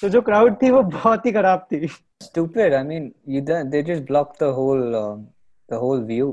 तो 0.03 0.09
जो 0.09 0.21
क्राउड 0.23 0.57
थी 0.63 0.71
वो 0.71 0.83
बहुत 0.95 1.27
ही 1.27 1.33
खराब 1.33 1.67
थी 1.73 1.89
Stupid. 2.25 2.75
I 2.75 2.81
mean, 2.89 3.07
you 3.27 3.41
done, 3.43 3.71
they 3.71 3.83
just 3.83 4.05
blocked 4.09 4.39
the 4.41 4.49
whole 4.55 4.97
um, 4.97 5.23
the 5.69 5.79
whole 5.85 6.03
view. 6.11 6.29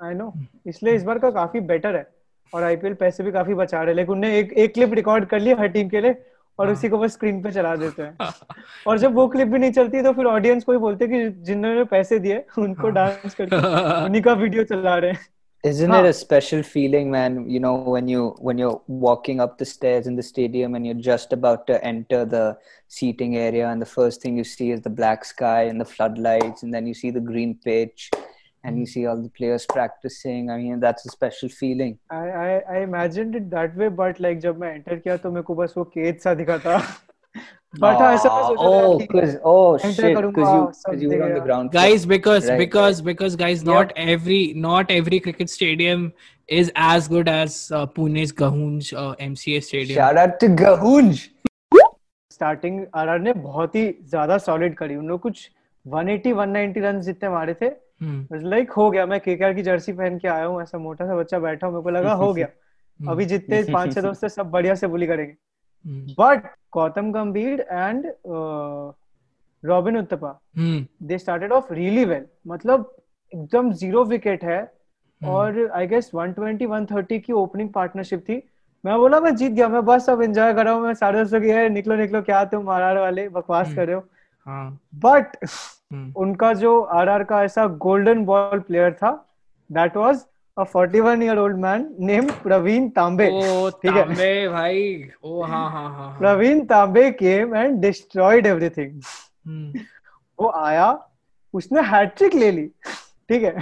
I 0.00 0.14
know 0.14 0.32
इसलिए 0.66 0.94
इस 0.94 1.02
बार 1.02 1.18
का 1.18 1.30
काफ़ी 1.30 1.60
बेटर 1.68 1.96
है 1.96 2.06
और 2.52 2.62
आईपीएल 2.62 2.94
पैसे 2.94 3.24
भी 3.24 3.32
काफ़ी 3.32 3.54
बचा 3.54 3.78
रहे 3.78 3.88
हैं 3.88 3.96
लेकिन 3.96 4.14
उन्हें 4.14 4.32
एक 4.32 4.52
एक 4.64 4.74
क्लिप 4.74 4.92
रिकॉर्ड 4.94 5.24
कर 5.28 5.40
लिया 5.40 5.56
हर 5.58 5.68
टीम 5.68 5.88
के 5.88 6.00
लिए 6.00 6.12
और 6.58 6.70
उसी 6.72 6.88
को 6.88 6.98
बस 6.98 7.12
स्क्रीन 7.12 7.40
पे 7.42 7.50
चला 7.52 7.74
देते 7.76 8.02
हैं 8.02 8.30
और 8.86 8.98
जब 8.98 9.14
वो 9.14 9.26
क्लिप 9.28 9.48
भी 9.48 9.58
नहीं 9.58 9.72
चलती 9.78 10.02
तो 10.02 10.12
फिर 10.18 10.26
ऑडियंस 10.26 10.64
को 10.64 10.72
ही 10.72 10.78
बोलते 10.84 11.04
हैं 11.04 11.12
कि 11.14 11.30
जिन्होंने 11.52 11.84
पैसे 11.94 12.18
दिए 12.18 12.44
उनको 12.58 12.88
डांस 12.98 13.34
करके 13.40 13.56
उन्हीं 14.04 14.22
का 14.22 14.32
वीडियो 14.44 14.64
चला 14.74 14.96
रहे 14.98 15.10
हैं 15.12 15.34
Isn't 15.64 15.90
Huh. 15.92 15.98
it 16.04 16.06
a 16.08 16.12
special 16.16 16.60
feeling, 16.72 17.08
man? 17.12 17.36
You 17.52 17.58
know, 17.62 17.70
when 17.92 18.08
you 18.10 18.24
when 18.48 18.58
you're 18.62 18.80
walking 19.04 19.40
up 19.44 19.54
the 19.62 19.66
stairs 19.70 20.08
in 20.10 20.18
the 20.18 20.24
stadium 20.26 20.76
and 20.78 20.86
you're 20.88 21.00
just 21.06 21.32
about 21.36 21.64
to 21.70 21.78
enter 21.90 22.20
the 22.34 22.42
seating 22.98 23.32
area, 23.44 23.64
and 23.70 23.84
the 23.84 23.88
first 23.94 24.22
thing 24.26 24.36
you 24.40 24.44
see 24.50 24.68
is 24.74 24.82
the 24.84 24.92
black 25.00 25.24
sky 25.30 25.62
and 25.70 25.84
the 25.84 25.88
floodlights, 25.94 26.62
and 26.66 26.76
then 26.78 26.86
you 26.90 26.94
see 27.00 27.10
the 27.16 27.24
green 27.32 27.54
pitch, 27.68 28.04
and 28.66 28.78
you 28.78 28.86
see 28.92 29.06
all 29.06 29.20
the 29.22 29.28
players 29.28 29.64
practicing. 29.72 30.50
I 30.50 30.58
mean, 30.58 30.80
that's 30.80 31.06
a 31.06 31.10
special 31.16 31.48
feeling. 31.58 31.96
I 32.12 32.30
I 32.42 32.60
I 32.74 32.82
imagined 32.82 33.36
it 33.36 33.42
that 33.56 33.76
way 33.78 33.88
but 34.00 34.20
like 34.20 34.38
जब 34.40 34.60
मैं 34.60 34.74
enter 34.74 34.96
किया 34.96 35.16
तो 35.24 35.30
मेरे 35.30 35.42
को 35.50 35.54
बस 35.54 35.74
वो 35.76 35.84
cage 35.84 36.18
सा 36.22 36.34
दिखा 36.40 36.58
था 36.64 36.78
बट 37.80 38.00
हाँ 38.00 38.12
ऐसा 38.14 38.34
मैं 38.36 38.42
सोचा 38.48 38.68
oh, 38.68 38.98
because 39.04 39.36
oh 39.52 39.78
shit, 39.78 40.18
because 40.26 40.52
you 40.54 40.64
सब 40.80 41.02
you 41.02 41.10
were 41.12 41.22
on 41.28 41.34
the 41.34 41.44
ground. 41.46 41.72
guys 41.78 42.06
because 42.14 42.48
Right, 42.48 42.62
because 42.64 43.02
because 43.10 43.38
guys 43.44 43.64
not 43.70 43.96
every 44.06 44.40
not 44.66 44.92
every 44.98 45.22
cricket 45.28 45.54
stadium 45.54 46.04
is 46.60 46.72
as 46.88 47.08
good 47.14 47.32
as 47.36 47.58
uh, 47.78 47.86
Pune's 47.98 48.36
Gahunj 48.42 48.92
uh, 49.04 49.08
MCA 49.30 49.62
Stadium. 49.70 49.96
Shout 50.02 50.22
out 50.26 50.38
to 50.44 50.52
Gahunj. 50.64 51.24
Starting 52.32 52.80
RR 52.94 53.18
ने 53.18 53.32
बहुत 53.32 53.74
ही 53.74 53.82
ज़्यादा 54.08 54.36
solid 54.38 54.74
करी 54.76 54.96
उन 54.96 55.06
लोग 55.08 55.20
कुछ 55.20 55.38
180 55.86 56.32
190 56.34 56.82
run 56.84 57.00
जितने 57.02 57.28
मारे 57.28 57.54
थे 57.60 57.68
Hmm. 57.68 57.85
लाइक 58.32 58.70
हो 58.70 58.90
गया 58.90 59.06
मैं 59.06 59.20
केकेआर 59.20 59.54
की 59.54 59.62
जर्सी 59.62 59.92
पहन 59.92 60.18
के 60.18 60.28
आया 60.28 60.44
हूँ 60.44 60.62
ऐसा 60.62 60.78
मोटा 60.78 61.06
सा 61.06 61.16
बच्चा 61.16 61.38
बैठा 61.38 61.66
हूँ 61.66 61.74
मेरे 61.74 61.82
को 61.82 61.90
लगा 61.90 62.12
हो 62.14 62.32
गया 62.34 62.46
Hmm. 63.00 63.08
अभी 63.10 63.24
जितने 63.24 63.62
पाँच 63.72 63.94
छह 63.94 64.00
दोस्त 64.00 64.22
है 64.24 64.28
सब 64.28 64.50
बढ़िया 64.50 64.74
से 64.74 64.86
बुली 64.86 65.06
करेंगे. 65.06 65.34
But 66.18 66.44
Gautam 66.72 67.10
Gambhir 67.12 67.60
and 67.60 68.06
Robin 69.62 69.96
Uthappa. 69.96 70.30
They 71.02 71.18
started 71.18 71.52
off 71.52 71.72
really 71.72 72.04
well 72.04 72.24
मतलब 72.46 72.94
एकदम 73.32 73.72
ज़ीरो 73.72 74.04
विकेट 74.04 74.44
है. 74.44 74.60
और 75.22 75.70
आई 75.74 75.86
गेस 75.86 76.10
120 76.14 76.66
130 76.66 77.18
की 77.18 77.32
ओपनिंग 77.32 77.70
पार्टनरशिप 77.72 78.20
थी 78.28 78.42
मैं 78.84 78.96
बोला 78.98 79.20
मैं 79.20 79.34
जीत 79.36 79.52
गया 79.52 79.68
मैं 79.68 79.84
बस 79.84 80.08
अब 80.10 80.22
एंजॉय 80.22 80.54
कर 80.54 80.64
रहा 80.64 80.74
हूँ 80.74 80.82
मैं 80.82 80.94
सारे 80.94 81.18
दोस्तों 81.18 81.40
की 81.40 81.50
"ए, 81.50 81.68
निकलो 81.68 81.96
निकलो 81.96 82.22
क्या 82.22 82.44
तुम 82.44 82.68
आरआर 82.70 82.98
वाले 82.98 83.28
बकवास. 83.28 83.74
कर 83.74 83.86
रहे 83.86 83.96
हाँ. 83.96 84.08
But 84.46 85.36
Hmm. 85.92 86.06
उनका 86.16 86.52
जो 86.60 86.80
आरआर 87.00 87.22
का 87.24 87.42
ऐसा 87.44 87.66
गोल्डन 87.82 88.24
बॉल 88.24 88.60
प्लेयर 88.60 88.92
था 88.92 89.10
that 89.70 89.96
was 89.96 90.24
a 90.56 90.64
41 90.74 91.22
year 91.22 91.38
old 91.38 91.56
man 91.56 91.86
name 92.06 92.30
Praveen 92.42 92.88
Tambe 92.96 93.26
ठीक 93.26 93.90
है। 93.96 94.04
तांबे 94.04 94.48
भाई। 94.48 94.80
ओ 95.24 95.42
हाँ 95.42 95.70
हाँ 95.70 95.82
हाँ 95.82 95.92
हाँ. 95.96 96.18
प्रवीण 96.18 96.64
तांबे 96.66 97.10
केम 97.12 97.54
एंड 97.56 97.80
डिस्ट्रॉयड 97.80 98.46
एवरीथिंग. 98.46 99.00
वो 100.38 100.50
आया 100.64 100.90
उसने 101.54 101.82
हैट्रिक 101.88 102.34
ले 102.34 102.50
ली। 102.50 102.66
ठीक 103.28 103.42
है? 103.42 103.60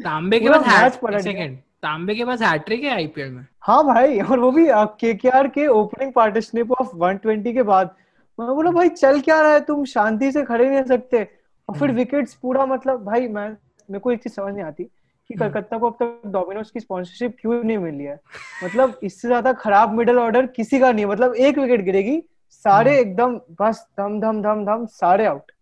तांबे 0.00 0.40
के 0.40 0.48
पास 0.48 0.66
मैच 0.66 0.96
पलट 0.96 1.20
सेकंड 1.22 1.56
तांबे 1.82 2.14
के 2.14 2.24
पास 2.24 2.42
हैट्रिक 2.42 2.84
है 2.84 2.94
आईपीएल 2.94 3.30
में? 3.32 3.46
हाँ 3.62 3.82
भाई 3.86 4.20
और 4.20 4.38
वो 4.38 4.50
भी 4.52 4.66
केकेआर 5.00 5.48
के 5.48 5.66
ओपनिंग 5.66 6.12
पार्टनरशिप 6.12 6.72
ऑफ़ 6.72 6.96
120 6.96 7.52
के 7.54 7.62
बाद। 7.62 7.94
मैं 8.40 8.54
बोला 8.54 8.70
भाई 8.70 8.88
चल 8.90 9.20
क्या 9.20 9.40
रहा 9.40 9.52
है 9.52 9.60
तुम 9.60 9.84
शांति 9.84 10.30
से 10.32 10.42
खड़े 10.44 10.68
नहीं 10.68 10.78
रह 10.78 10.86
सकते 10.86 11.22
और 11.68 11.78
फिर 11.78 11.88
हम्म। 11.88 11.98
विकेट्स 11.98 12.34
पूरा 12.34 12.66
मतलब 12.66 13.04
भाई 13.04 13.28
मैं 13.28 13.48
मेरे 13.48 13.98
को 13.98 14.12
एक 14.12 14.22
चीज़ 14.22 14.34
समझ 14.34 14.52
नहीं 14.54 14.64
आती 14.64 14.84
कि 14.84 15.34
हम्म। 15.34 15.44
कलकत्ता 15.44 15.78
को 15.78 15.90
अब 15.90 15.96
तक 16.00 16.28
डोमिनोज 16.28 16.70
की 16.70 16.80
स्पॉन्सरशिप 16.80 17.36
क्यों 17.40 17.62
नहीं 17.64 17.78
मिली 17.78 18.04
है 18.04 18.18
मतलब 18.64 18.98
इससे 19.02 19.28
ज़्यादा 19.28 19.52
खराब 19.52 19.92
मिडल 19.92 20.18
ऑर्डर 20.18 20.46
किसी 20.46 20.80
का 20.80 20.92
नहीं 20.92 21.06
मतलब 21.06 21.34
एक 21.34 21.58
विकेट 21.58 21.80
गिरेगी 21.80 22.22
सारे 22.50 22.90
हम्म। 22.90 23.00
एकदम 23.00 23.40
बस 23.60 23.86
धम 23.98 24.20
धम 24.20 24.42
धम 24.42 24.64
धम 24.64 24.86
सारे 24.86 25.26
आउट. 25.26 25.52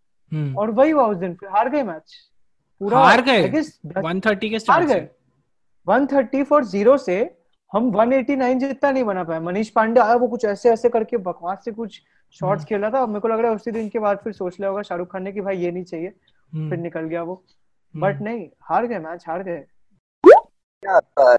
और 0.59 0.71
वही 0.71 0.91
हुआ 0.91 1.07
उस 1.07 1.17
दिन 1.17 1.35
फिर 1.35 1.49
हार 1.49 1.69
गए 1.69 1.83
मैच 1.83 2.17
पूरा 2.81 2.99
हार 2.99 3.21
गए? 3.23 3.43
I 3.43 3.53
guess 3.53 3.71
दस- 3.87 4.05
130 4.05 4.51
के 4.51 4.73
हार 4.73 4.85
गए 4.87 4.95
से 4.95 5.11
130 5.87 6.45
फॉर 6.45 6.65
ज़ीरो 6.65 6.97
से 6.99 7.19
हम 7.73 7.91
189 7.93 8.59
जितना 8.59 8.91
नहीं 8.91 9.05
बना 9.05 9.25
पाए 9.25 9.41
मनीष 9.41 9.69
पांडे 9.69 10.01
आया 10.01 10.15
वो 10.15 10.29
कुछ 10.29 10.45
ऐसे 10.45 10.71
ऐसे 10.71 10.89
करके 10.89 11.17
बकवास 11.17 11.65
से 11.65 11.73
कुछ 11.73 12.01
शॉट्स 12.35 12.63
हम्म। 12.63 12.69
खेला 12.69 12.91
था 12.91 13.07
मेरे 13.07 13.21
को 13.21 13.29
लग 13.29 13.41
रहा 13.41 13.51
है 13.51 13.57
उसी 13.57 13.71
दिन 13.71 13.89
के 13.89 13.99
बाद 13.99 14.19
फिर 14.25 14.33
सोच 14.33 14.59
लिया 14.61 14.69
होगा 14.69 14.83
शाहरुख 14.83 15.13
खान 15.13 15.23
ने 15.23 15.33
कि 15.33 15.41
भाई 15.41 15.57
ये 15.59 15.71
नहीं 15.71 15.85
चाहिए 15.85 16.13
हम्म. 16.53 16.69
फिर 16.71 16.79
निकल 16.79 17.07
गया 17.07 17.23
वो 17.23 17.35
हम्म. 17.35 18.07
बट 18.07 18.21
नहीं 18.23 18.49
हार 18.71 18.87
गए 18.87 18.99
मैच 19.09 19.25
हार 19.29 19.43
गए 19.43 19.65
Uh, 20.83 21.37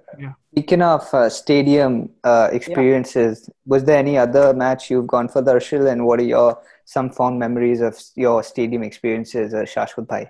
Speaking 0.51 0.81
of 0.81 1.13
uh, 1.13 1.29
stadium 1.29 2.09
uh, 2.23 2.49
experiences, 2.51 3.43
yeah. 3.43 3.53
was 3.65 3.85
there 3.85 3.97
any 3.97 4.17
other 4.17 4.53
match 4.53 4.89
you've 4.91 5.07
gone 5.07 5.29
for, 5.29 5.41
Darshil? 5.41 5.89
And 5.91 6.05
what 6.05 6.19
are 6.19 6.23
your 6.23 6.61
some 6.85 7.09
fond 7.09 7.39
memories 7.39 7.79
of 7.81 8.01
your 8.17 8.43
stadium 8.43 8.83
experiences, 8.83 9.53
uh, 9.53 9.59
Shashwat 9.59 10.07
Bhai? 10.07 10.29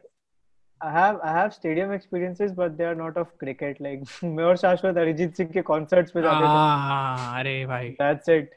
I 0.82 0.92
have 0.92 1.20
I 1.22 1.32
have 1.32 1.54
stadium 1.54 1.92
experiences 1.92 2.54
but 2.54 2.78
they 2.78 2.86
are 2.86 2.96
not 2.96 3.18
of 3.18 3.32
cricket 3.38 3.82
like 3.82 4.04
मैं 4.24 4.44
और 4.44 4.58
शाश्वत 4.58 4.98
अरिजीत 4.98 5.36
सिंह 5.38 5.50
के 5.54 5.62
concerts 5.70 6.12
पे 6.12 6.22
जाते 6.22 6.44
थे 6.44 6.48
हाँ, 6.48 7.40
अरे 7.40 7.66
भाई 7.66 7.90
दैट्स 8.02 8.30
इट 8.30 8.54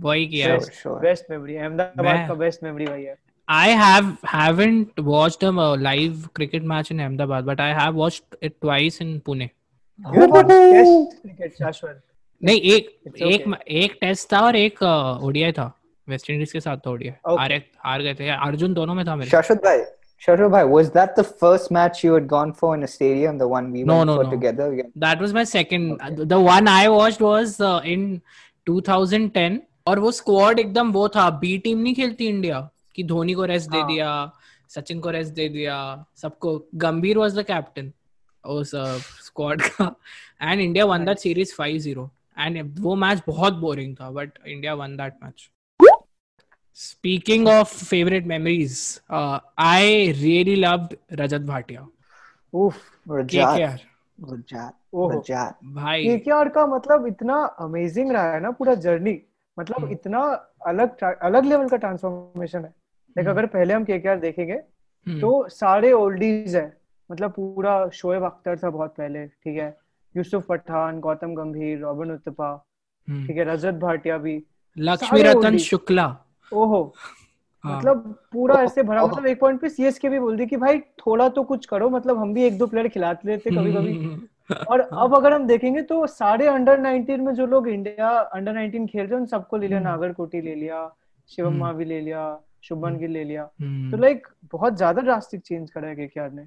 वही 0.00 0.26
किया 0.26 0.52
है 0.52 0.58
Sure, 0.58 0.72
sure. 0.82 1.00
Best 1.02 1.30
memory 1.30 1.56
Ahmedabad 1.56 2.28
का 2.28 2.34
बेस्ट 2.44 2.62
मेमोरी 2.64 2.86
वही 2.86 3.04
है 3.04 3.16
I 3.48 3.68
have 3.78 4.06
haven't 4.32 5.00
watched 5.06 5.42
a 5.46 5.48
uh, 5.62 5.76
live 5.86 6.28
cricket 6.38 6.64
match 6.72 6.90
in 6.94 7.00
Ahmedabad, 7.06 7.44
but 7.48 7.60
I 7.60 7.72
have 7.78 7.96
watched 8.02 8.36
it 8.48 8.54
twice 8.66 9.00
in 9.04 9.10
Pune. 9.28 9.48
शाश्वत 11.58 12.02
नहीं 12.44 12.60
एक 12.74 12.88
एक. 13.22 13.54
एक 13.80 13.96
टेस्ट 14.00 14.32
था 14.32 14.40
और 14.46 14.56
एक 14.56 14.82
ओडीआई 14.82 15.52
था 15.58 15.72
वेस्ट 16.08 16.30
इंडीज 16.30 16.52
के 16.52 16.60
साथ 16.60 16.76
था 16.86 16.90
ओडीआई 16.90 17.12
Okay. 17.26 17.38
हारे 17.40 17.56
हार 17.86 18.02
गए 18.02 18.14
थे 18.20 18.28
अर्जुन 18.36 18.74
दोनों 18.74 18.94
में 18.94 19.04
था 19.06 19.16
मेरे 19.16 19.30
Shashwat 19.30 19.62
Bhai, 19.66 19.76
Shashwat 20.26 20.50
Bhai, 20.54 20.62
was 20.76 20.90
that 20.96 21.14
the 21.20 21.24
first 21.42 21.70
match 21.78 22.02
you 22.04 22.14
had 22.14 22.26
gone 22.32 22.52
for 22.62 22.72
in 22.78 22.82
a 22.88 22.90
stadium, 22.94 23.38
the 23.42 23.48
one 23.54 23.70
we 23.76 23.84
No, 23.90 23.98
went 23.98 24.06
no, 24.12 24.16
for 24.16 24.24
no. 24.24 24.30
together? 24.36 24.66
Yeah. 24.80 24.88
that 25.06 25.20
was 25.26 25.36
my 25.40 25.44
second 25.52 25.92
Okay. 26.08 26.26
the 26.36 26.40
one 26.48 26.68
I 26.76 26.88
watched 26.96 27.20
was 27.28 27.60
uh, 27.60 27.80
in 27.96 28.08
2010 28.66 29.60
और 29.86 29.98
वो 29.98 30.10
squad 30.12 30.58
एकदम 30.58 30.92
वो 30.92 31.08
था 31.16 31.28
B 31.40 31.56
team 31.58 31.78
नहीं 31.78 31.94
खेलती 31.94 32.26
India 32.28 32.68
कि 32.94 33.04
धोनी 33.04 33.34
को 33.34 33.44
rest 33.44 33.70
दे 33.70 33.78
हाँ। 33.78 33.86
दिया 33.88 34.32
सचिन 34.68 35.00
को 35.00 35.10
रेस्ट 35.10 35.32
दे 35.34 35.48
दिया 35.48 35.78
सबको 36.16 36.58
गंभीर 36.74 37.18
वाज 37.18 37.38
द 37.38 37.42
कैप्टन 37.46 37.92
उस 38.44 38.70
स्क्वाड 39.26 39.62
का 39.68 39.94
and 40.42 40.60
India 40.60 40.84
won 40.84 41.04
that 41.04 41.18
series 41.18 41.54
5-0 41.60 42.08
and 42.38 42.78
वो 42.80 42.94
मैच 42.96 43.22
बहुत 43.26 43.54
बोरिंग 43.64 43.96
था 43.96 44.10
but 44.10 44.38
India 44.46 44.74
won 44.74 44.96
that 44.96 45.18
match 45.24 45.48
of 47.46 47.68
favorite 47.68 48.26
memories, 48.26 49.00
uh, 49.10 49.40
I 49.56 50.14
really 50.18 50.56
loved 50.56 50.94
Rajat 51.12 51.44
Bhatia. 51.44 51.82
उफ. 52.52 52.78
KKR. 53.08 53.78
Rajat. 54.18 54.72
भाई 55.74 56.04
केकेआर 56.04 56.48
का 56.48 56.66
मतलब 56.66 57.06
इतना 57.06 57.36
अमेजिंग 57.60 58.10
रहा 58.12 58.32
है 58.32 58.40
ना 58.40 58.50
पूरा 58.50 58.74
जर्नी 58.86 59.12
मतलब 59.58 59.82
हम्म। 59.82 59.92
इतना 59.92 60.20
अलग 60.66 61.02
अलग 61.04 61.44
लेवल 61.44 61.68
का 61.68 61.76
ट्रांसफॉर्मेशन 61.76 62.58
है। 62.58 62.64
Like 62.64 63.28
hmm. 63.28 63.38
अगर 63.38 63.46
पहले 63.46 63.74
हम 63.74 63.84
केकेआर 63.84 64.18
देखेंगे 64.18 64.52
हम्म, 64.52 65.20
तो 65.20 65.48
सारे 65.48 65.92
ओल्डीज 65.92 66.56
है। 66.56 66.66
मतलब 67.10 67.32
पूरा 67.32 67.88
शोएब 67.88 68.24
अख्तर 68.24 68.58
था 68.58 68.70
बहुत 68.70 68.94
पहले 68.98 69.26
ठीक 69.26 69.58
है? 69.58 69.76
यूसुफ 70.14 70.46
पठान 70.48 71.00
गौतम 71.00 71.34
गंभीर 71.34 71.78
रॉबिन 71.78 72.10
उत्तपा। 72.10 72.56
ठीक 73.08 73.36
है? 73.36 73.44
रजत 73.44 73.74
भाटिया 73.74 74.18
भी। 74.18 74.42
लक्ष्मी 74.78 75.22
रतन 75.22 75.56
शुक्ला। 75.58 76.06
ओहो। 76.52 76.82
हाँ, 77.64 77.78
मतलब 77.78 78.14
पूरा 78.32 78.54
ऐसे 78.54 78.82
भरा 78.82 79.04
मतलब 79.06 79.26
एक 79.26 79.40
पॉइंट 79.40 79.60
पे 79.60 79.68
सीएसके 79.68 80.08
भी 80.08 80.18
बोल 80.20 80.36
दी 80.36 80.46
कि 80.46 80.56
भाई 80.56 80.78
थोड़ा 80.78 81.28
तो 81.28 81.42
कुछ 81.42 81.66
करो 81.66 81.88
मतलब 81.90 82.18
हम 82.18 82.32
भी 82.34 82.44
एक 82.44 82.58
दो 82.58 82.66
प्लेयर 82.66 82.88
खिलाते 82.88 83.28
लेते 83.28 83.50
कभी 83.50 83.72
कभी 83.72 83.92
और 84.52 84.80
अब 84.80 85.14
अगर 85.16 85.32
हम 85.32 85.46
देखेंगे 85.46 85.82
तो 85.82 86.06
सारे 86.06 86.46
अंडर 86.46 86.80
19 86.80 87.18
में 87.18 87.32
जो 87.34 87.46
लोग 87.46 87.68
इंडिया 87.68 88.08
अंडर 88.08 88.52
19 88.52 88.86
खेल 88.86 89.02
रहे 89.02 89.14
हैं 89.14 89.20
उन 89.20 89.26
सबको 89.26 89.56
ले 89.56 89.66
लिया 89.66 89.78
हम्म। 89.78 89.88
नागरकोटी 89.88 90.40
ले 90.40 90.54
लिया 90.54 90.88
शिवम 91.30 91.48
हम्म। 91.48 91.60
मावी 91.60 91.84
ले 91.84 92.00
लिया 92.00 92.40
शुभमन 92.62 92.88
हम्म। 92.88 92.98
गिल 92.98 93.10
ले 93.10 93.24
लिया। 93.24 93.44
तो 93.90 93.96
लाइक 93.96 94.26
बहुत 94.52 94.76
ज़्यादा 94.76 95.02
ड्रास्टिक 95.02 95.40
चेंज 95.40 95.70
करा 95.70 95.88
है 95.88 95.96
केकेआर 95.96 96.30
ने। 96.32 96.46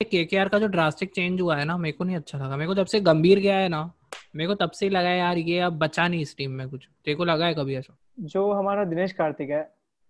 केकेआर 0.00 0.48
का 0.48 0.58
जो 0.58 0.66
ड्रास्टिक 0.66 1.12
चेंज 1.14 1.40
हुआ 1.40 1.56
है 1.56 1.64
ना 1.64 1.76
मेरे 1.76 1.92
को 1.92 2.04
नहीं 2.04 2.16
अच्छा 2.16 2.38
लगा। 2.38 2.56
मेरे 2.56 2.66
को 2.66 2.74
जब 2.74 2.86
से 2.86 3.00
गंभीर 3.00 3.38
गया 3.38 3.56
है 3.56 3.68
ना 3.68 3.90
मेरे 4.36 4.48
को 4.48 4.54
तब 4.54 4.70
से 4.70 4.86
ही 4.86 4.90
लगा 4.90 5.08
है 5.08 5.18
यार 5.18 5.38
ये 5.38 5.58
अब 5.60 5.78
बचा 5.78 6.08
नहीं 6.08 6.20
इस 6.20 6.36
टीम 6.36 6.50
में 6.50 6.68
कुछ। 6.68 6.88
तेरे 7.04 7.14
को 7.14 7.24
लगा 7.24 7.46
है 7.46 7.54
कभी 7.54 7.76
ऐसा? 7.76 7.96
जो 8.20 8.50
हमारा 8.52 8.84
दिनेश 8.84 9.12
कार्तिक 9.12 9.50
है 9.50 9.62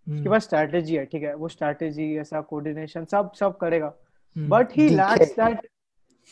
उसके 0.06 0.28
पास 0.28 0.42
स्ट्रैटेजी 0.42 0.96
है 0.96 1.04
ठीक 1.04 1.22
है? 1.22 1.34
वो 1.34 1.48
स्ट्रैटेजी 1.48 2.16
ऐसा 2.18 2.40
कोऑर्डिनेशन 2.40 3.04
सब 3.04 3.32
सब 3.32 3.56
करेगा। 3.56 3.92
But 4.36 4.72
he 4.72 4.88
likes 4.88 5.32
that 5.32 5.66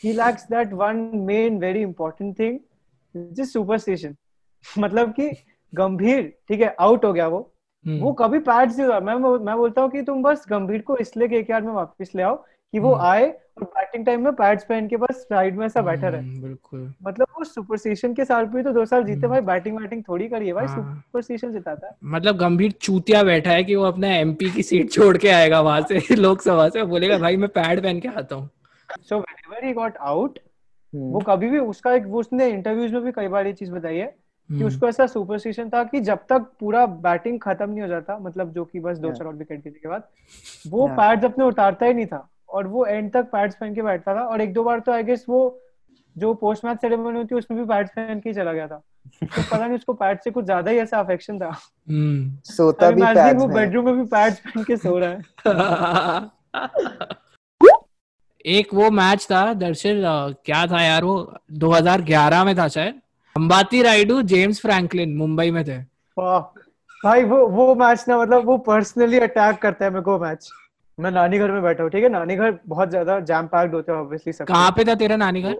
he 0.03 0.13
likes 0.13 0.43
that 0.51 0.73
one 0.73 1.09
main 1.27 1.57
very 1.59 1.81
important 1.81 2.37
thing 2.39 2.59
is 3.15 3.49
superstition 3.51 4.15
मतलब 4.65 5.11
कि 5.13 5.29
गंभीर 5.73 6.21
ठीक 6.49 6.61
है 6.61 6.75
आउट 6.79 7.05
हो 7.05 7.13
गया 7.13 7.27
वो। 7.27 7.49
हम्म, 7.85 7.99
वो 7.99 8.11
कभी 8.13 8.39
पैड्स 8.39 8.77
नहीं 8.77 8.87
हुआ 8.87 8.99
मैं 8.99 9.15
मैं 9.45 9.55
बोलता 9.57 9.81
हूँ 9.81 9.89
कि 9.91 10.01
तुम 10.01 10.21
बस 10.23 10.45
गंभीर 10.49 10.81
को 10.81 10.97
इसलिए 10.97 11.27
केकेआर 11.27 11.61
में 11.61 11.71
वापस 11.73 12.11
ले 12.15 12.23
आओ 12.23 12.35
कि 12.73 12.79
वो 12.79 12.93
हम्म। 12.93 13.05
आए 13.07 13.25
और 13.57 13.63
बैटिंग 13.63 14.05
टाइम 14.05 14.23
में 14.23 14.31
पैड्स 14.33 14.63
पहन 14.65 14.87
के 14.87 14.97
बस 14.97 15.15
साइड 15.29 15.57
में 15.57 15.65
ऐसा 15.65 15.81
बैठा 15.81 16.09
रहे। 16.09 16.39
बिल्कुल। 16.41 16.93
मतलब 17.03 17.27
वो 17.37 17.43
सुपरस्टिशन 17.43 18.13
के 18.13 18.25
साथ 18.25 18.45
भी 18.53 18.63
तो 18.63 18.71
दो 18.73 18.85
साल 18.85 19.03
जीते। 19.03 19.27
भाई 19.27 19.41
बैटिंग 19.41 19.77
वैटिंग 19.79 20.03
थोड़ी 20.07 20.27
करी 20.27 20.47
है 20.47 20.53
भाई 20.53 20.65
हाँ। 20.65 20.75
सुपरस्टिशन 20.77 21.51
जिताता 21.53 21.87
है। 21.87 21.93
मतलब 22.13 22.37
गंभीर 22.37 22.71
चूतिया 22.81 23.23
बैठा 23.23 23.51
है 23.51 23.63
कि 23.63 23.75
वो 23.75 23.83
अपना 23.83 24.15
एमपी 24.15 24.49
की 24.51 24.63
सीट 24.63 24.91
छोड़ 24.91 25.15
के 25.17 25.29
आएगा 25.29 25.61
वहाँ 25.61 25.81
से 25.91 26.15
लोकसभा 26.15 26.67
से 26.69 26.83
बोलेगा 26.85 27.17
भाई 27.17 27.37
मैं 27.37 27.49
पैड 27.49 27.83
पहन 27.83 27.99
के 27.99 28.07
आता 28.07 28.35
हूँ। 28.35 28.49
So 29.01 29.17
whenever 29.17 29.65
he 29.65 29.73
got 29.73 29.97
out 29.97 30.39
Hmm. 30.93 31.11
वो 31.13 31.19
कभी 31.19 31.49
भी 31.49 31.59
उसका 31.59 31.93
एक 31.93 32.07
उसने 32.15 32.47
इंटरव्यूज़ 32.47 32.91
में 32.93 33.01
भी 33.03 33.11
कई 33.11 33.27
बार 33.27 33.47
ये 33.47 33.53
चीज़ 33.53 33.71
बताई 33.71 33.95
है 33.97 34.05
कि 34.05 34.53
हम्म, 34.53 34.65
उसको 34.67 34.87
ऐसा 34.87 35.05
सुपरस्टिशन 35.07 35.69
था 35.69 35.83
कि 35.83 35.99
जब 35.99 36.17
तक 36.29 36.45
पूरा 36.59 36.85
बैटिंग 36.85 37.39
खत्म 37.41 37.69
नहीं 37.69 37.81
हो 37.81 37.87
जाता 37.87 38.17
मतलब 38.19 38.51
जो 38.53 38.65
कि 38.65 38.79
बस 38.79 38.97
दो 38.97 39.11
चार 39.13 39.27
और 39.27 39.33
विकेट 39.35 39.63
गिरने 39.63 39.79
के 39.79 39.89
बाद 39.89 40.03
वो 40.67 40.87
Yeah. 40.87 40.97
पैड्स 40.97 41.25
अपने 41.25 41.45
उतारता 41.45 41.85
ही 41.85 41.93
नहीं 41.93 42.05
था 42.05 42.27
और 42.49 42.67
वो 42.67 42.85
एंड 42.85 43.11
तक 43.13 43.31
पैड्स 43.31 43.55
पहन 43.55 43.73
के 43.75 43.81
बैठता 43.81 44.15
था 44.15 44.25
और 44.25 44.41
एक 44.41 44.53
दो 44.53 44.63
बार 44.63 44.79
तो 44.79 44.91
आई 44.91 45.03
गेस 45.03 45.25
वो 45.29 45.39
जो 46.15 46.33
पोस्ट 46.33 46.65
मैच 46.65 46.81
सेरेमनी 46.81 47.17
होती 47.17 47.35
है 47.35 47.39
उसमें 47.39 47.59
भी 47.59 47.65
पैड्स 47.65 47.91
पहन 47.91 48.19
के 48.19 48.33
चला 48.33 48.53
गया 48.53 48.67
था। 48.67 48.77
तो 48.77 49.41
पता 49.51 49.65
नहीं 49.65 49.75
उसको 49.75 49.93
पैड 49.93 50.19
से 50.19 50.31
कुछ 50.31 50.45
ज़्यादा 50.45 50.71
ही 50.71 50.77
ऐसा 50.77 50.99
अफेक्शन 50.99 51.39
था। 51.39 51.49
हम्म, 51.89 52.37
सोता 52.43 52.91
भी 52.91 53.01
pads 53.01 53.35
वो 53.35 53.47
बेडरूम 53.47 53.85
में 53.85 53.97
भी 53.97 54.05
पैड्स 54.05 54.39
पहन 54.39 54.63
के 54.63 54.77
सो 54.77 54.97
रहा 54.99 55.09
है। 55.09 55.21
एक 58.45 58.73
वो 58.73 58.89
मैच 58.91 59.25
था 59.25 59.53
दर्शन 59.55 60.01
क्या 60.45 60.65
था 60.67 60.81
यार 60.81 61.03
वो? 61.03 61.33
2011 61.53 62.43
में 62.45 62.55
था 62.57 62.67
शायद। 62.67 63.01
अंबाती 63.35 63.81
राइडू 63.81 64.21
जेम्स 64.23 64.59
फ्रैंकलिन 64.61 65.15
मुंबई 65.17 65.51
में 65.51 65.63
थे। 65.65 65.77
भाई 66.17 67.23
वो 67.23 67.45
वो 67.49 67.73
मैच 67.75 68.05
ना 68.07 68.17
मतलब 68.17 68.45
वो 68.45 68.57
पर्सनली 68.65 69.19
अटैक 69.19 69.57
करता 69.61 69.85
है 69.85 69.91
मेरे 69.91 70.03
को 70.03 70.17
मैच 70.19 70.49
मैं 70.97 71.11
नानी 71.11 71.37
घर 71.39 71.51
में 71.51 71.61
बैठा 71.63 71.83
हूँ 71.83 71.91
ठीक 71.91 72.03
है? 72.03 72.09
नानी 72.09 72.35
घर 72.35 72.57
बहुत 72.67 72.89
ज़्यादा 72.89 73.19
जैम 73.21 73.47
पैक्ड 73.47 73.75
होते 73.75 73.91
हैं 73.91 73.99
ऑब्वियसली 73.99 74.33
सब। 74.33 74.45
कहाँ 74.45 74.71
पे 74.71 74.83
था 74.85 74.95
तेरा 74.95 75.15
नानी 75.15 75.41
घर 75.41 75.55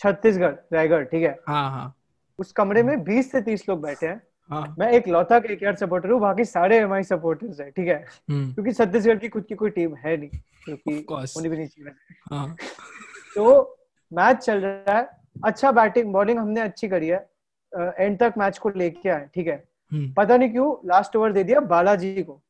छत्तीसगढ़ 0.00 0.54
रायगढ़ 0.72 1.04
ठीक 1.04 1.22
है? 1.22 1.38
हाँ 1.48 1.70
हाँ। 1.70 1.94
उस 2.38 2.52
कमरे 2.52 2.82
में 2.82 3.02
20 3.04 3.30
से 3.32 3.40
30 3.42 3.68
लोग 3.68 3.80
बैठे 3.82 4.06
हैं। 4.06 4.20
हाँ। 4.50 4.74
मैं 4.78 4.90
एक 4.92 5.08
लौता 5.08 5.38
के 5.40 5.74
सपोर्टर 5.76 6.10
हूँ 6.10 6.20
बाकी 6.20 6.44
सारे 6.44 6.76
एम 6.78 6.92
आई 6.94 7.02
सपोर्टर्स 7.02 7.60
है 7.60 7.70
ठीक 7.70 7.88
है? 7.88 8.04
हम्म, 8.30 8.52
क्योंकि 8.52 8.72
छत्तीसगढ़ 8.72 9.18
की 9.18 9.28
खुद 9.28 9.44
की 9.44 9.54
कोई 9.54 9.70
टीम 9.70 9.94
है 9.94 10.16
नहीं 10.16 10.28
क्योंकि. 10.64 11.06
होनी 11.10 11.48
भी 11.48 11.56
नहीं 11.56 11.66
चाहिए। 11.66 11.92
हाँ। 12.30 12.56
तो 13.34 13.78
मैच 14.12 14.36
चल 14.36 14.60
रहा 14.60 14.98
है 14.98 15.08
अच्छा 15.44 15.72
बैटिंग 15.72 16.12
बॉलिंग 16.12 16.38
हमने 16.38 16.60
अच्छी 16.60 16.88
करी 16.88 17.08
है 17.08 17.26
एंड 17.72 18.18
तक 18.18 18.34
मैच 18.38 18.58
को 18.58 18.68
लेके 18.76 19.08
आए 19.08 19.28
ठीक 19.34 19.46
है? 19.46 19.62
हम्म, 19.92 20.12
पता 20.12 20.36
नहीं 20.36 20.50
क्यों 20.50 20.74
लास्ट 20.88 21.16
ओवर 21.16 21.32
दे 21.32 21.44
दिया 21.44 21.60
बालाजी 21.60 22.22
को। 22.22 22.40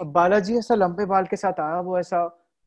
अब 0.00 0.12
बालाजी 0.12 0.56
ऐसा 0.58 0.74
लंबे 0.74 1.04
बाल 1.06 1.24
के 1.26 1.36
साथ 1.36 1.60
आया 1.60 1.80
वो 1.80 1.98
ऐसा 1.98 2.24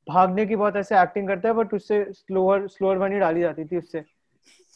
भागने 0.08 0.46
की 0.46 0.56
बहुत 0.56 0.76
ऐसे 0.76 1.00
एक्टिंग 1.02 1.28
करता 1.28 1.50
है 1.50 1.54
बट 1.56 1.74
उससे 1.74 2.06
स्लोअर 2.12 2.68
स्लोअर 2.68 2.98
बनी 2.98 3.20
डाली 3.20 3.42
जाती 3.42 3.66
थी 3.66 3.78
उससे। 3.78 4.04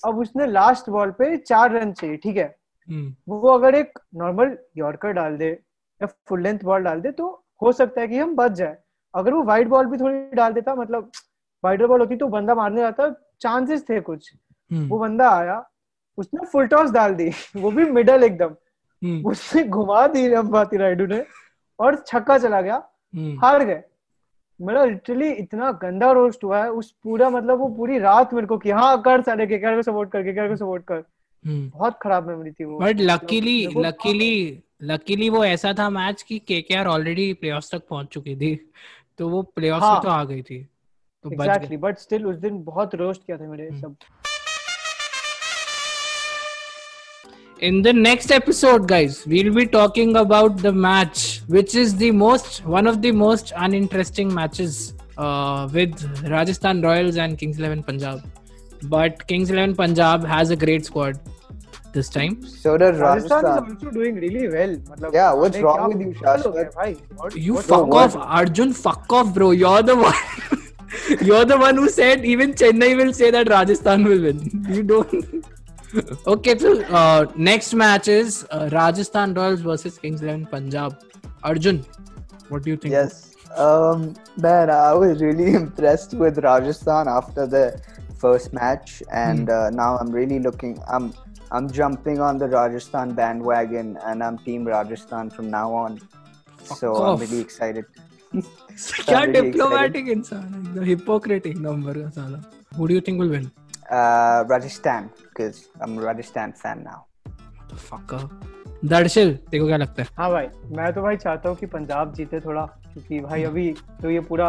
अब 0.03 0.17
उसने 0.19 0.47
लास्ट 0.47 0.89
बॉल 0.89 1.11
पे 1.11 1.35
चार 1.37 1.71
रन 1.71 1.91
चाहिए 1.93 2.17
ठीक 2.17 2.37
है? 2.37 2.55
वो 3.29 3.49
अगर 3.49 3.75
एक 3.75 3.99
नॉर्मल 4.15 4.57
यॉर्कर 4.77 5.11
डाल 5.11 5.37
दे 5.37 5.49
या 6.01 6.07
फुल 6.27 6.41
लेंथ 6.41 6.59
बॉल 6.63 6.83
डाल 6.83 7.01
दे 7.01 7.11
तो 7.11 7.43
हो 7.61 7.71
सकता 7.71 8.01
है 8.01 8.07
कि 8.07 8.17
हम 8.17 8.35
बच 8.35 8.51
जाए। 8.51 8.77
अगर 9.15 9.33
वो 9.33 9.43
वाइड 9.43 9.67
बॉल 9.67 9.85
भी 9.85 9.97
थोड़ी 9.97 10.35
डाल 10.35 10.53
देता 10.53 10.75
मतलब 10.75 11.11
वाइडर 11.63 11.87
बॉल 11.87 11.99
होती 11.99 12.15
तो 12.15 12.27
बंदा 12.27 12.55
मारने 12.55 12.81
जाता 12.81 13.09
चांसेस 13.41 13.89
थे 13.89 13.99
कुछ। 14.01 14.33
हम्म, 14.71 14.87
वो 14.89 14.99
बंदा 14.99 15.29
आया 15.29 15.69
उसने 16.17 16.45
फुल 16.45 16.67
टॉस 16.67 16.91
डाल 16.91 17.15
दी 17.15 17.29
वो 17.57 17.71
भी 17.71 17.85
मिडल 17.91 18.23
एकदम। 18.23 18.55
हम्म, 19.01 19.25
उसने 19.25 19.63
घुमा 19.63 20.07
दी 20.07 20.33
अंबाती 20.33 20.77
रायडू 20.77 21.05
ने 21.05 21.25
और 21.79 21.95
छक्का 22.07 22.37
चला 22.37 22.61
गया 22.61 22.75
हम्म, 22.75 23.39
हार 23.39 23.63
गए। 23.65 23.83
मेरा 24.61 24.85
लिटरली 24.85 25.29
इतना 25.31 25.71
गंदा 25.71 26.11
रोस्ट 26.11 26.43
हुआ 26.43 26.63
है 26.63 26.71
उस 26.71 26.91
पूरा 27.03 27.29
मतलब 27.29 27.59
वो 27.59 27.67
पूरी 27.67 27.99
रात 27.99 28.33
मेरे 28.33 28.47
को 28.47 28.57
कि 28.57 28.71
हाँ 28.71 29.01
कर 29.01 29.21
साले 29.21 29.47
के 29.47 29.57
को 29.57 29.81
सपोर्ट 29.81 30.11
कर 30.11 30.23
के 30.23 30.49
को 30.49 30.55
सपोर्ट 30.55 30.83
कर। 30.83 30.95
हम्म। 30.95 31.03
बहुत 31.45 31.97
खराब 32.01 32.27
मेमोरी 32.27 32.51
थी 32.51 32.65
वो 32.65 32.79
बट 32.79 32.99
लकीली 33.01 33.65
लकीली 33.77 34.63
लकीली 34.83 35.29
वो 35.29 35.43
ऐसा 35.45 35.73
था 35.79 35.89
मैच 35.89 36.21
कि 36.23 36.39
केकेआर 36.47 36.87
ऑलरेडी 36.87 37.31
प्लेऑफ्स 37.33 37.71
तक 37.71 37.87
पहुँच 37.89 38.07
चुकी 38.13 38.35
थी 38.35 38.55
तो 39.17 39.29
वो 39.29 39.41
प्लेऑफ्स 39.55 39.83
में 39.83 39.89
हाँ। 39.89 40.01
तो 40.03 40.09
आ 40.09 40.23
गई 40.23 40.41
थी 40.41 40.59
तो 41.25 41.31
एग्जैक्टली 41.31 41.77
बट 41.77 41.97
स्टिल 41.99 42.25
उस 42.25 42.35
दिन 42.37 42.63
बहुत 42.63 42.95
रोस्ट 42.95 43.25
किया 43.25 43.37
था 43.37 43.49
मेरे 43.49 43.67
हम्म। 43.67 43.81
सब 43.81 43.95
In 47.61 47.83
the 47.83 47.91
next 47.93 48.31
episode, 48.31 48.87
guys, 48.87 49.17
we'll 49.27 49.53
be 49.53 49.67
talking 49.67 50.15
about 50.15 50.57
the 50.57 50.71
match, 50.75 51.41
which 51.47 51.75
is 51.75 51.91
the 51.95 52.09
most 52.11 52.65
one 52.65 52.87
of 52.87 53.03
the 53.03 53.11
most 53.13 53.53
uninteresting 53.55 54.33
matches 54.33 54.79
uh, 55.15 55.69
with 55.71 55.93
Rajasthan 56.27 56.81
Royals 56.81 57.17
and 57.17 57.37
Kings 57.37 57.59
Eleven 57.59 57.83
Punjab. 57.83 58.23
But 58.83 59.27
Kings 59.27 59.49
Eleven 59.49 59.75
Punjab 59.75 60.25
has 60.25 60.49
a 60.49 60.55
great 60.55 60.85
squad 60.85 61.19
this 61.93 62.09
time. 62.09 62.41
So 62.45 62.77
does 62.77 62.99
Rajasthan. 62.99 63.43
Rajasthan 63.43 63.77
is 63.77 63.83
also 63.83 63.91
doing 63.91 64.15
really 64.15 64.47
well. 64.47 64.75
Matlab, 64.75 65.13
yeah, 65.13 65.33
what's 65.33 65.57
wrong 65.59 65.89
with 65.89 66.01
you, 66.01 66.13
Shashwat? 66.13 67.35
You 67.35 67.55
what, 67.55 67.65
fuck 67.65 67.93
off, 67.93 68.15
Arjun. 68.15 68.73
Fuck 68.73 69.11
off, 69.11 69.33
bro. 69.33 69.51
You're 69.51 69.83
the 69.83 69.95
one. 69.95 70.13
You're 71.21 71.45
the 71.45 71.57
one 71.57 71.75
who 71.75 71.89
said 71.89 72.25
even 72.25 72.53
Chennai 72.53 72.95
will 72.97 73.13
say 73.13 73.31
that 73.31 73.49
Rajasthan 73.49 74.03
will 74.03 74.21
win. 74.21 74.65
You 74.69 74.83
don't. 74.83 75.45
okay, 76.25 76.57
so 76.57 76.81
uh, 76.83 77.31
next 77.35 77.73
match 77.73 78.07
is 78.07 78.45
uh, 78.51 78.69
Rajasthan 78.71 79.33
Royals 79.33 79.61
versus 79.61 79.97
Kings 79.97 80.21
Eleven 80.21 80.45
Punjab. 80.45 81.03
Arjun, 81.43 81.85
what 82.49 82.63
do 82.63 82.69
you 82.69 82.77
think? 82.77 82.93
Yes, 82.93 83.35
um, 83.57 84.13
man, 84.37 84.69
I 84.69 84.93
was 84.93 85.21
really 85.21 85.53
impressed 85.61 86.13
with 86.13 86.37
Rajasthan 86.37 87.07
after 87.07 87.45
the 87.45 87.81
first 88.24 88.52
match, 88.58 88.94
and 89.22 89.48
Hmm. 89.48 89.56
uh, 89.56 89.70
now 89.78 89.88
I'm 90.00 90.12
really 90.18 90.38
looking. 90.48 90.74
I'm 90.96 91.08
I'm 91.58 91.66
jumping 91.78 92.20
on 92.28 92.38
the 92.42 92.48
Rajasthan 92.52 93.14
bandwagon, 93.20 93.90
and 94.10 94.26
I'm 94.28 94.38
Team 94.46 94.68
Rajasthan 94.74 95.30
from 95.38 95.50
now 95.56 95.68
on. 95.84 95.98
so 96.68 96.88
off. 96.92 97.02
I'm 97.08 97.20
really 97.24 97.40
excited. 97.42 97.84
क्या 98.34 99.18
I'm 99.18 99.30
really 99.32 99.42
diplomatic 99.42 100.08
इंसान 100.14 100.42
है 100.54 100.60
एकदम 100.60 100.84
hypocrite 100.84 101.46
एक 101.46 101.56
number 101.66 101.98
का 101.98 102.08
साला 102.16 102.40
who 102.78 102.88
do 102.90 102.96
you 102.98 103.04
think 103.08 103.22
will 103.24 103.32
win 103.36 103.46
Uh, 103.96 104.38
Rajasthan, 104.50 105.04
because 105.26 105.58
I'm 105.84 105.92
a 105.98 106.02
Rajasthan 106.06 106.52
fan 106.62 106.82
now. 106.86 106.98
the 107.70 107.76
fucker 107.90 108.20
Darsheel 108.92 109.32
तेरे 109.50 109.58
को 109.60 109.66
क्या 109.66 109.76
लगता 109.76 110.02
है 110.02 110.08
हाँ 110.18 110.30
भाई 110.30 110.46
मैं 110.76 110.92
तो 110.94 111.02
भाई 111.02 111.16
चाहता 111.16 111.48
हूँ 111.48 111.56
कि 111.58 111.66
पंजाब 111.76 112.12
जीते 112.14 112.40
थोड़ा 112.40 112.64
क्योंकि 112.92 113.20
भाई 113.20 113.42
अभी 113.44 113.70
तो 114.02 114.10
ये 114.10 114.20
पूरा 114.30 114.48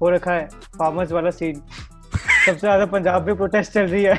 हो 0.00 0.10
रखा 0.10 0.32
है 0.32 0.46
फार्मर्स 0.78 1.12
वाला 1.12 1.30
सीन 1.40 1.60
सबसे 2.45 2.59
ज़्यादा 2.59 2.85
पंजाब 2.87 3.27
में 3.27 3.35
प्रोटेस्ट 3.35 3.73
चल 3.73 3.85
रही 3.85 4.03
है। 4.03 4.15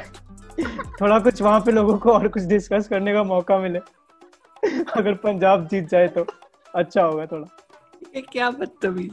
थोड़ा 1.00 1.18
कुछ 1.18 1.42
वहाँ 1.42 1.60
पे 1.60 1.72
लोगों 1.72 1.96
को 1.98 2.12
और 2.12 2.28
कुछ 2.28 2.42
डिस्कस 2.44 2.88
करने 2.88 3.12
का 3.12 3.22
मौका 3.24 3.58
मिले। 3.58 3.78
अगर 4.96 5.14
पंजाब 5.22 5.66
जीत 5.68 5.88
जाए 5.90 6.08
तो 6.08 6.26
अच्छा 6.74 7.02
होगा 7.02 7.26
थोड़ा। 7.26 7.46
ये 8.16 8.20
क्या 8.22 8.50
बदतमीज? 8.50 9.10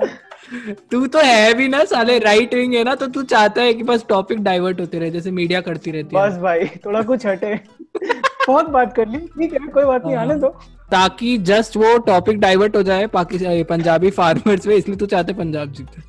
तू 0.91 1.05
तो 1.07 1.19
है 1.19 1.53
भी 1.53 1.67
ना 1.67 1.83
साले 1.85 2.17
राइट 2.19 2.53
विंग 2.53 2.73
है 2.73 2.83
ना 2.83 2.95
तो 2.95 3.07
तू 3.07 3.23
चाहता 3.25 3.61
है 3.61 3.73
कि 3.73 3.83
बस 3.83 4.05
टॉपिक 4.09 4.43
डाइवर्ट 4.43 4.79
होते 4.81 4.99
रहे 4.99 5.09
जैसे 5.11 5.31
मीडिया 5.31 5.61
करती 5.61 5.91
रहती 5.91 6.15
है। 6.15 6.21
बस 6.21 6.37
भाई 6.37 6.65
थोड़ा 6.85 7.01
कुछ 7.01 7.25
हटे। 7.25 7.53
बहुत 8.47 8.69
बात 8.69 8.95
कर 8.95 9.07
ली। 9.07 9.17
ठीक 9.17 9.53
है 9.53 9.59
कोई 9.67 9.83
बात 9.85 10.05
नहीं। 10.05 10.15
आने 10.15 10.35
दो। 10.35 10.49
ताकि 10.91 11.37
जस्ट 11.45 11.77
वो 11.77 11.97
टॉपिक 12.05 12.39
डाइवर्ट 12.39 12.75
हो 12.75 12.83
जाए 12.83 13.07
पाकिस्तान 13.09 13.63
पंजाबी 13.69 14.09
फार्मर्स 14.11 14.67
में 14.67 14.75
इसलिए 14.75 14.97
तू 14.97 15.05
चाहते 15.05 15.33
पंजाब 15.33 15.71
जीते 15.71 16.01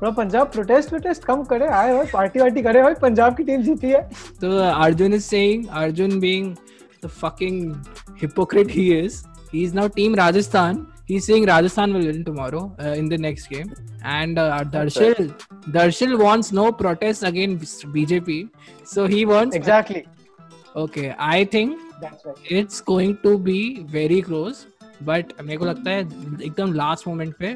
थोड़ा 0.00 0.10
पंजाब 0.16 0.50
प्रोटेस्ट 0.52 0.88
प्रोटेस्ट 0.88 1.24
कम 1.24 1.42
करे 1.52 1.66
आए 1.76 1.94
भाई 1.94 2.06
पार्टी 2.12 2.40
वार्टी 2.40 2.62
करे 2.62 2.82
भाई 2.82 2.94
पंजाब 3.02 3.36
की 3.36 3.44
टीम 3.44 3.62
जीती 3.62 3.90
है 3.90 4.02
So 4.42 4.50
uh, 4.58 4.84
Arjun 4.84 5.16
is 5.18 5.24
saying, 5.24 5.68
Arjun 5.80 6.20
being 6.20 6.52
the 7.00 7.08
fucking 7.08 7.58
hypocrite 8.20 8.70
he 8.70 8.84
is, 8.98 9.24
he's 9.52 9.74
now 9.74 9.88
Team 9.88 10.14
Rajasthan. 10.20 10.86
He's 11.10 11.26
saying 11.30 11.46
Rajasthan 11.46 11.94
will 11.94 12.06
win 12.06 12.22
tomorrow 12.24 12.62
uh, 12.78 12.94
in 13.02 13.08
the 13.08 13.18
next 13.18 13.48
game. 13.48 13.72
And 14.14 14.38
uh, 14.38 14.62
Darshil, 14.74 15.32
Darshil 15.76 16.18
wants 16.22 16.52
no 16.52 16.70
protests 16.70 17.22
against 17.22 17.86
BJP. 17.94 18.38
So 18.84 19.06
he 19.06 19.24
wants. 19.32 19.56
Exactly 19.56 20.04
Okay, 20.76 21.06
I 21.18 21.44
think 21.54 21.78
that's 22.02 22.26
right 22.26 22.52
it's 22.58 22.80
going 22.92 23.16
to 23.26 23.36
be 23.50 23.58
very 23.96 24.20
close. 24.28 24.62
But 25.10 25.32
मेरे 25.42 25.56
को 25.56 25.64
लगता 25.64 25.90
है 25.90 26.00
एकदम 26.44 26.72
last 26.74 27.06
moment 27.08 27.34
पे 27.42 27.54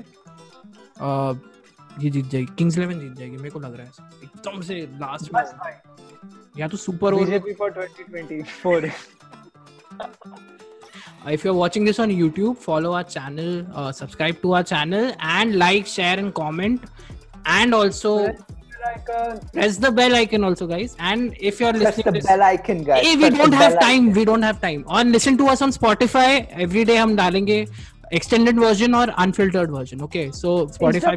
uh, 1.00 1.34
ये 2.00 2.10
जीत 2.10 2.28
जाएगी 2.30 2.54
Kings 2.58 2.76
eleven 2.78 3.00
जीत 3.00 3.12
जाएगी 3.18 3.36
मेरे 3.36 3.50
को 3.50 3.60
लग 3.60 3.74
रहा 3.76 3.86
है 3.86 3.92
एकदम 4.24 4.60
से 4.68 4.74
लास्ट 5.00 5.32
में 5.34 5.42
या 6.60 6.68
तो 6.68 6.76
super 6.76 7.12
over 7.14 7.24
BJP 7.24 7.52
for 7.58 7.70
2024 7.72 8.90
if 11.32 11.44
you're 11.44 11.54
watching 11.58 11.84
this 11.88 11.98
on 12.04 12.10
youtube 12.20 12.56
follow 12.58 12.92
our 13.00 13.04
channel 13.04 13.50
uh, 13.80 13.90
subscribe 13.92 14.40
to 14.44 14.54
our 14.54 14.64
channel 14.70 15.12
and 15.34 15.56
like 15.64 15.86
share 15.86 16.18
and 16.22 16.34
comment 16.38 16.88
and 17.58 17.74
also 17.80 18.14
uh, 18.26 18.32
press 19.52 19.76
the 19.84 19.90
bell 19.98 20.16
icon 20.20 20.42
also 20.48 20.66
guys 20.72 20.96
and 21.10 21.36
if 21.50 21.60
you're 21.60 21.72
Press 21.72 21.84
listening 21.84 22.06
the 22.06 22.12
this 22.18 22.26
bell 22.26 22.42
icon, 22.42 22.82
guys. 22.88 23.06
hey, 23.06 23.14
we 23.16 23.28
Press 23.30 23.38
don't 23.38 23.52
have 23.60 23.78
time 23.78 24.08
icon. 24.08 24.12
we 24.18 24.24
don't 24.30 24.42
have 24.42 24.60
time 24.60 24.82
on 24.88 25.12
listen 25.12 25.38
to 25.42 25.46
us 25.54 25.62
on 25.62 25.70
spotify 25.78 26.30
every 26.66 26.84
day 26.90 26.96
हम 27.02 27.14
डालेंगे 27.16 27.64
extended 28.14 28.58
version 28.58 28.94
और 28.94 29.08
unfiltered 29.18 29.70
version 29.70 30.00
okay 30.00 30.30
so 30.32 30.56
Spotify 30.72 31.16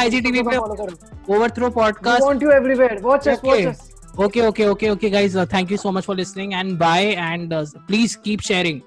IGTV 0.00 0.42
पे. 0.42 0.56
Overthrow 1.50 1.70
podcast 1.70 2.22
okay 4.24 4.46
okay 4.46 4.66
okay 4.68 4.90
okay 4.90 5.10
guys 5.10 5.38
thank 5.54 5.72
you 5.72 5.76
so 5.76 5.90
much 5.90 6.04
for 6.04 6.16
listening 6.16 6.52
and 6.52 6.78
bye 6.78 7.04
and 7.04 7.54
please 7.86 8.16
keep 8.24 8.40
sharing 8.40 8.80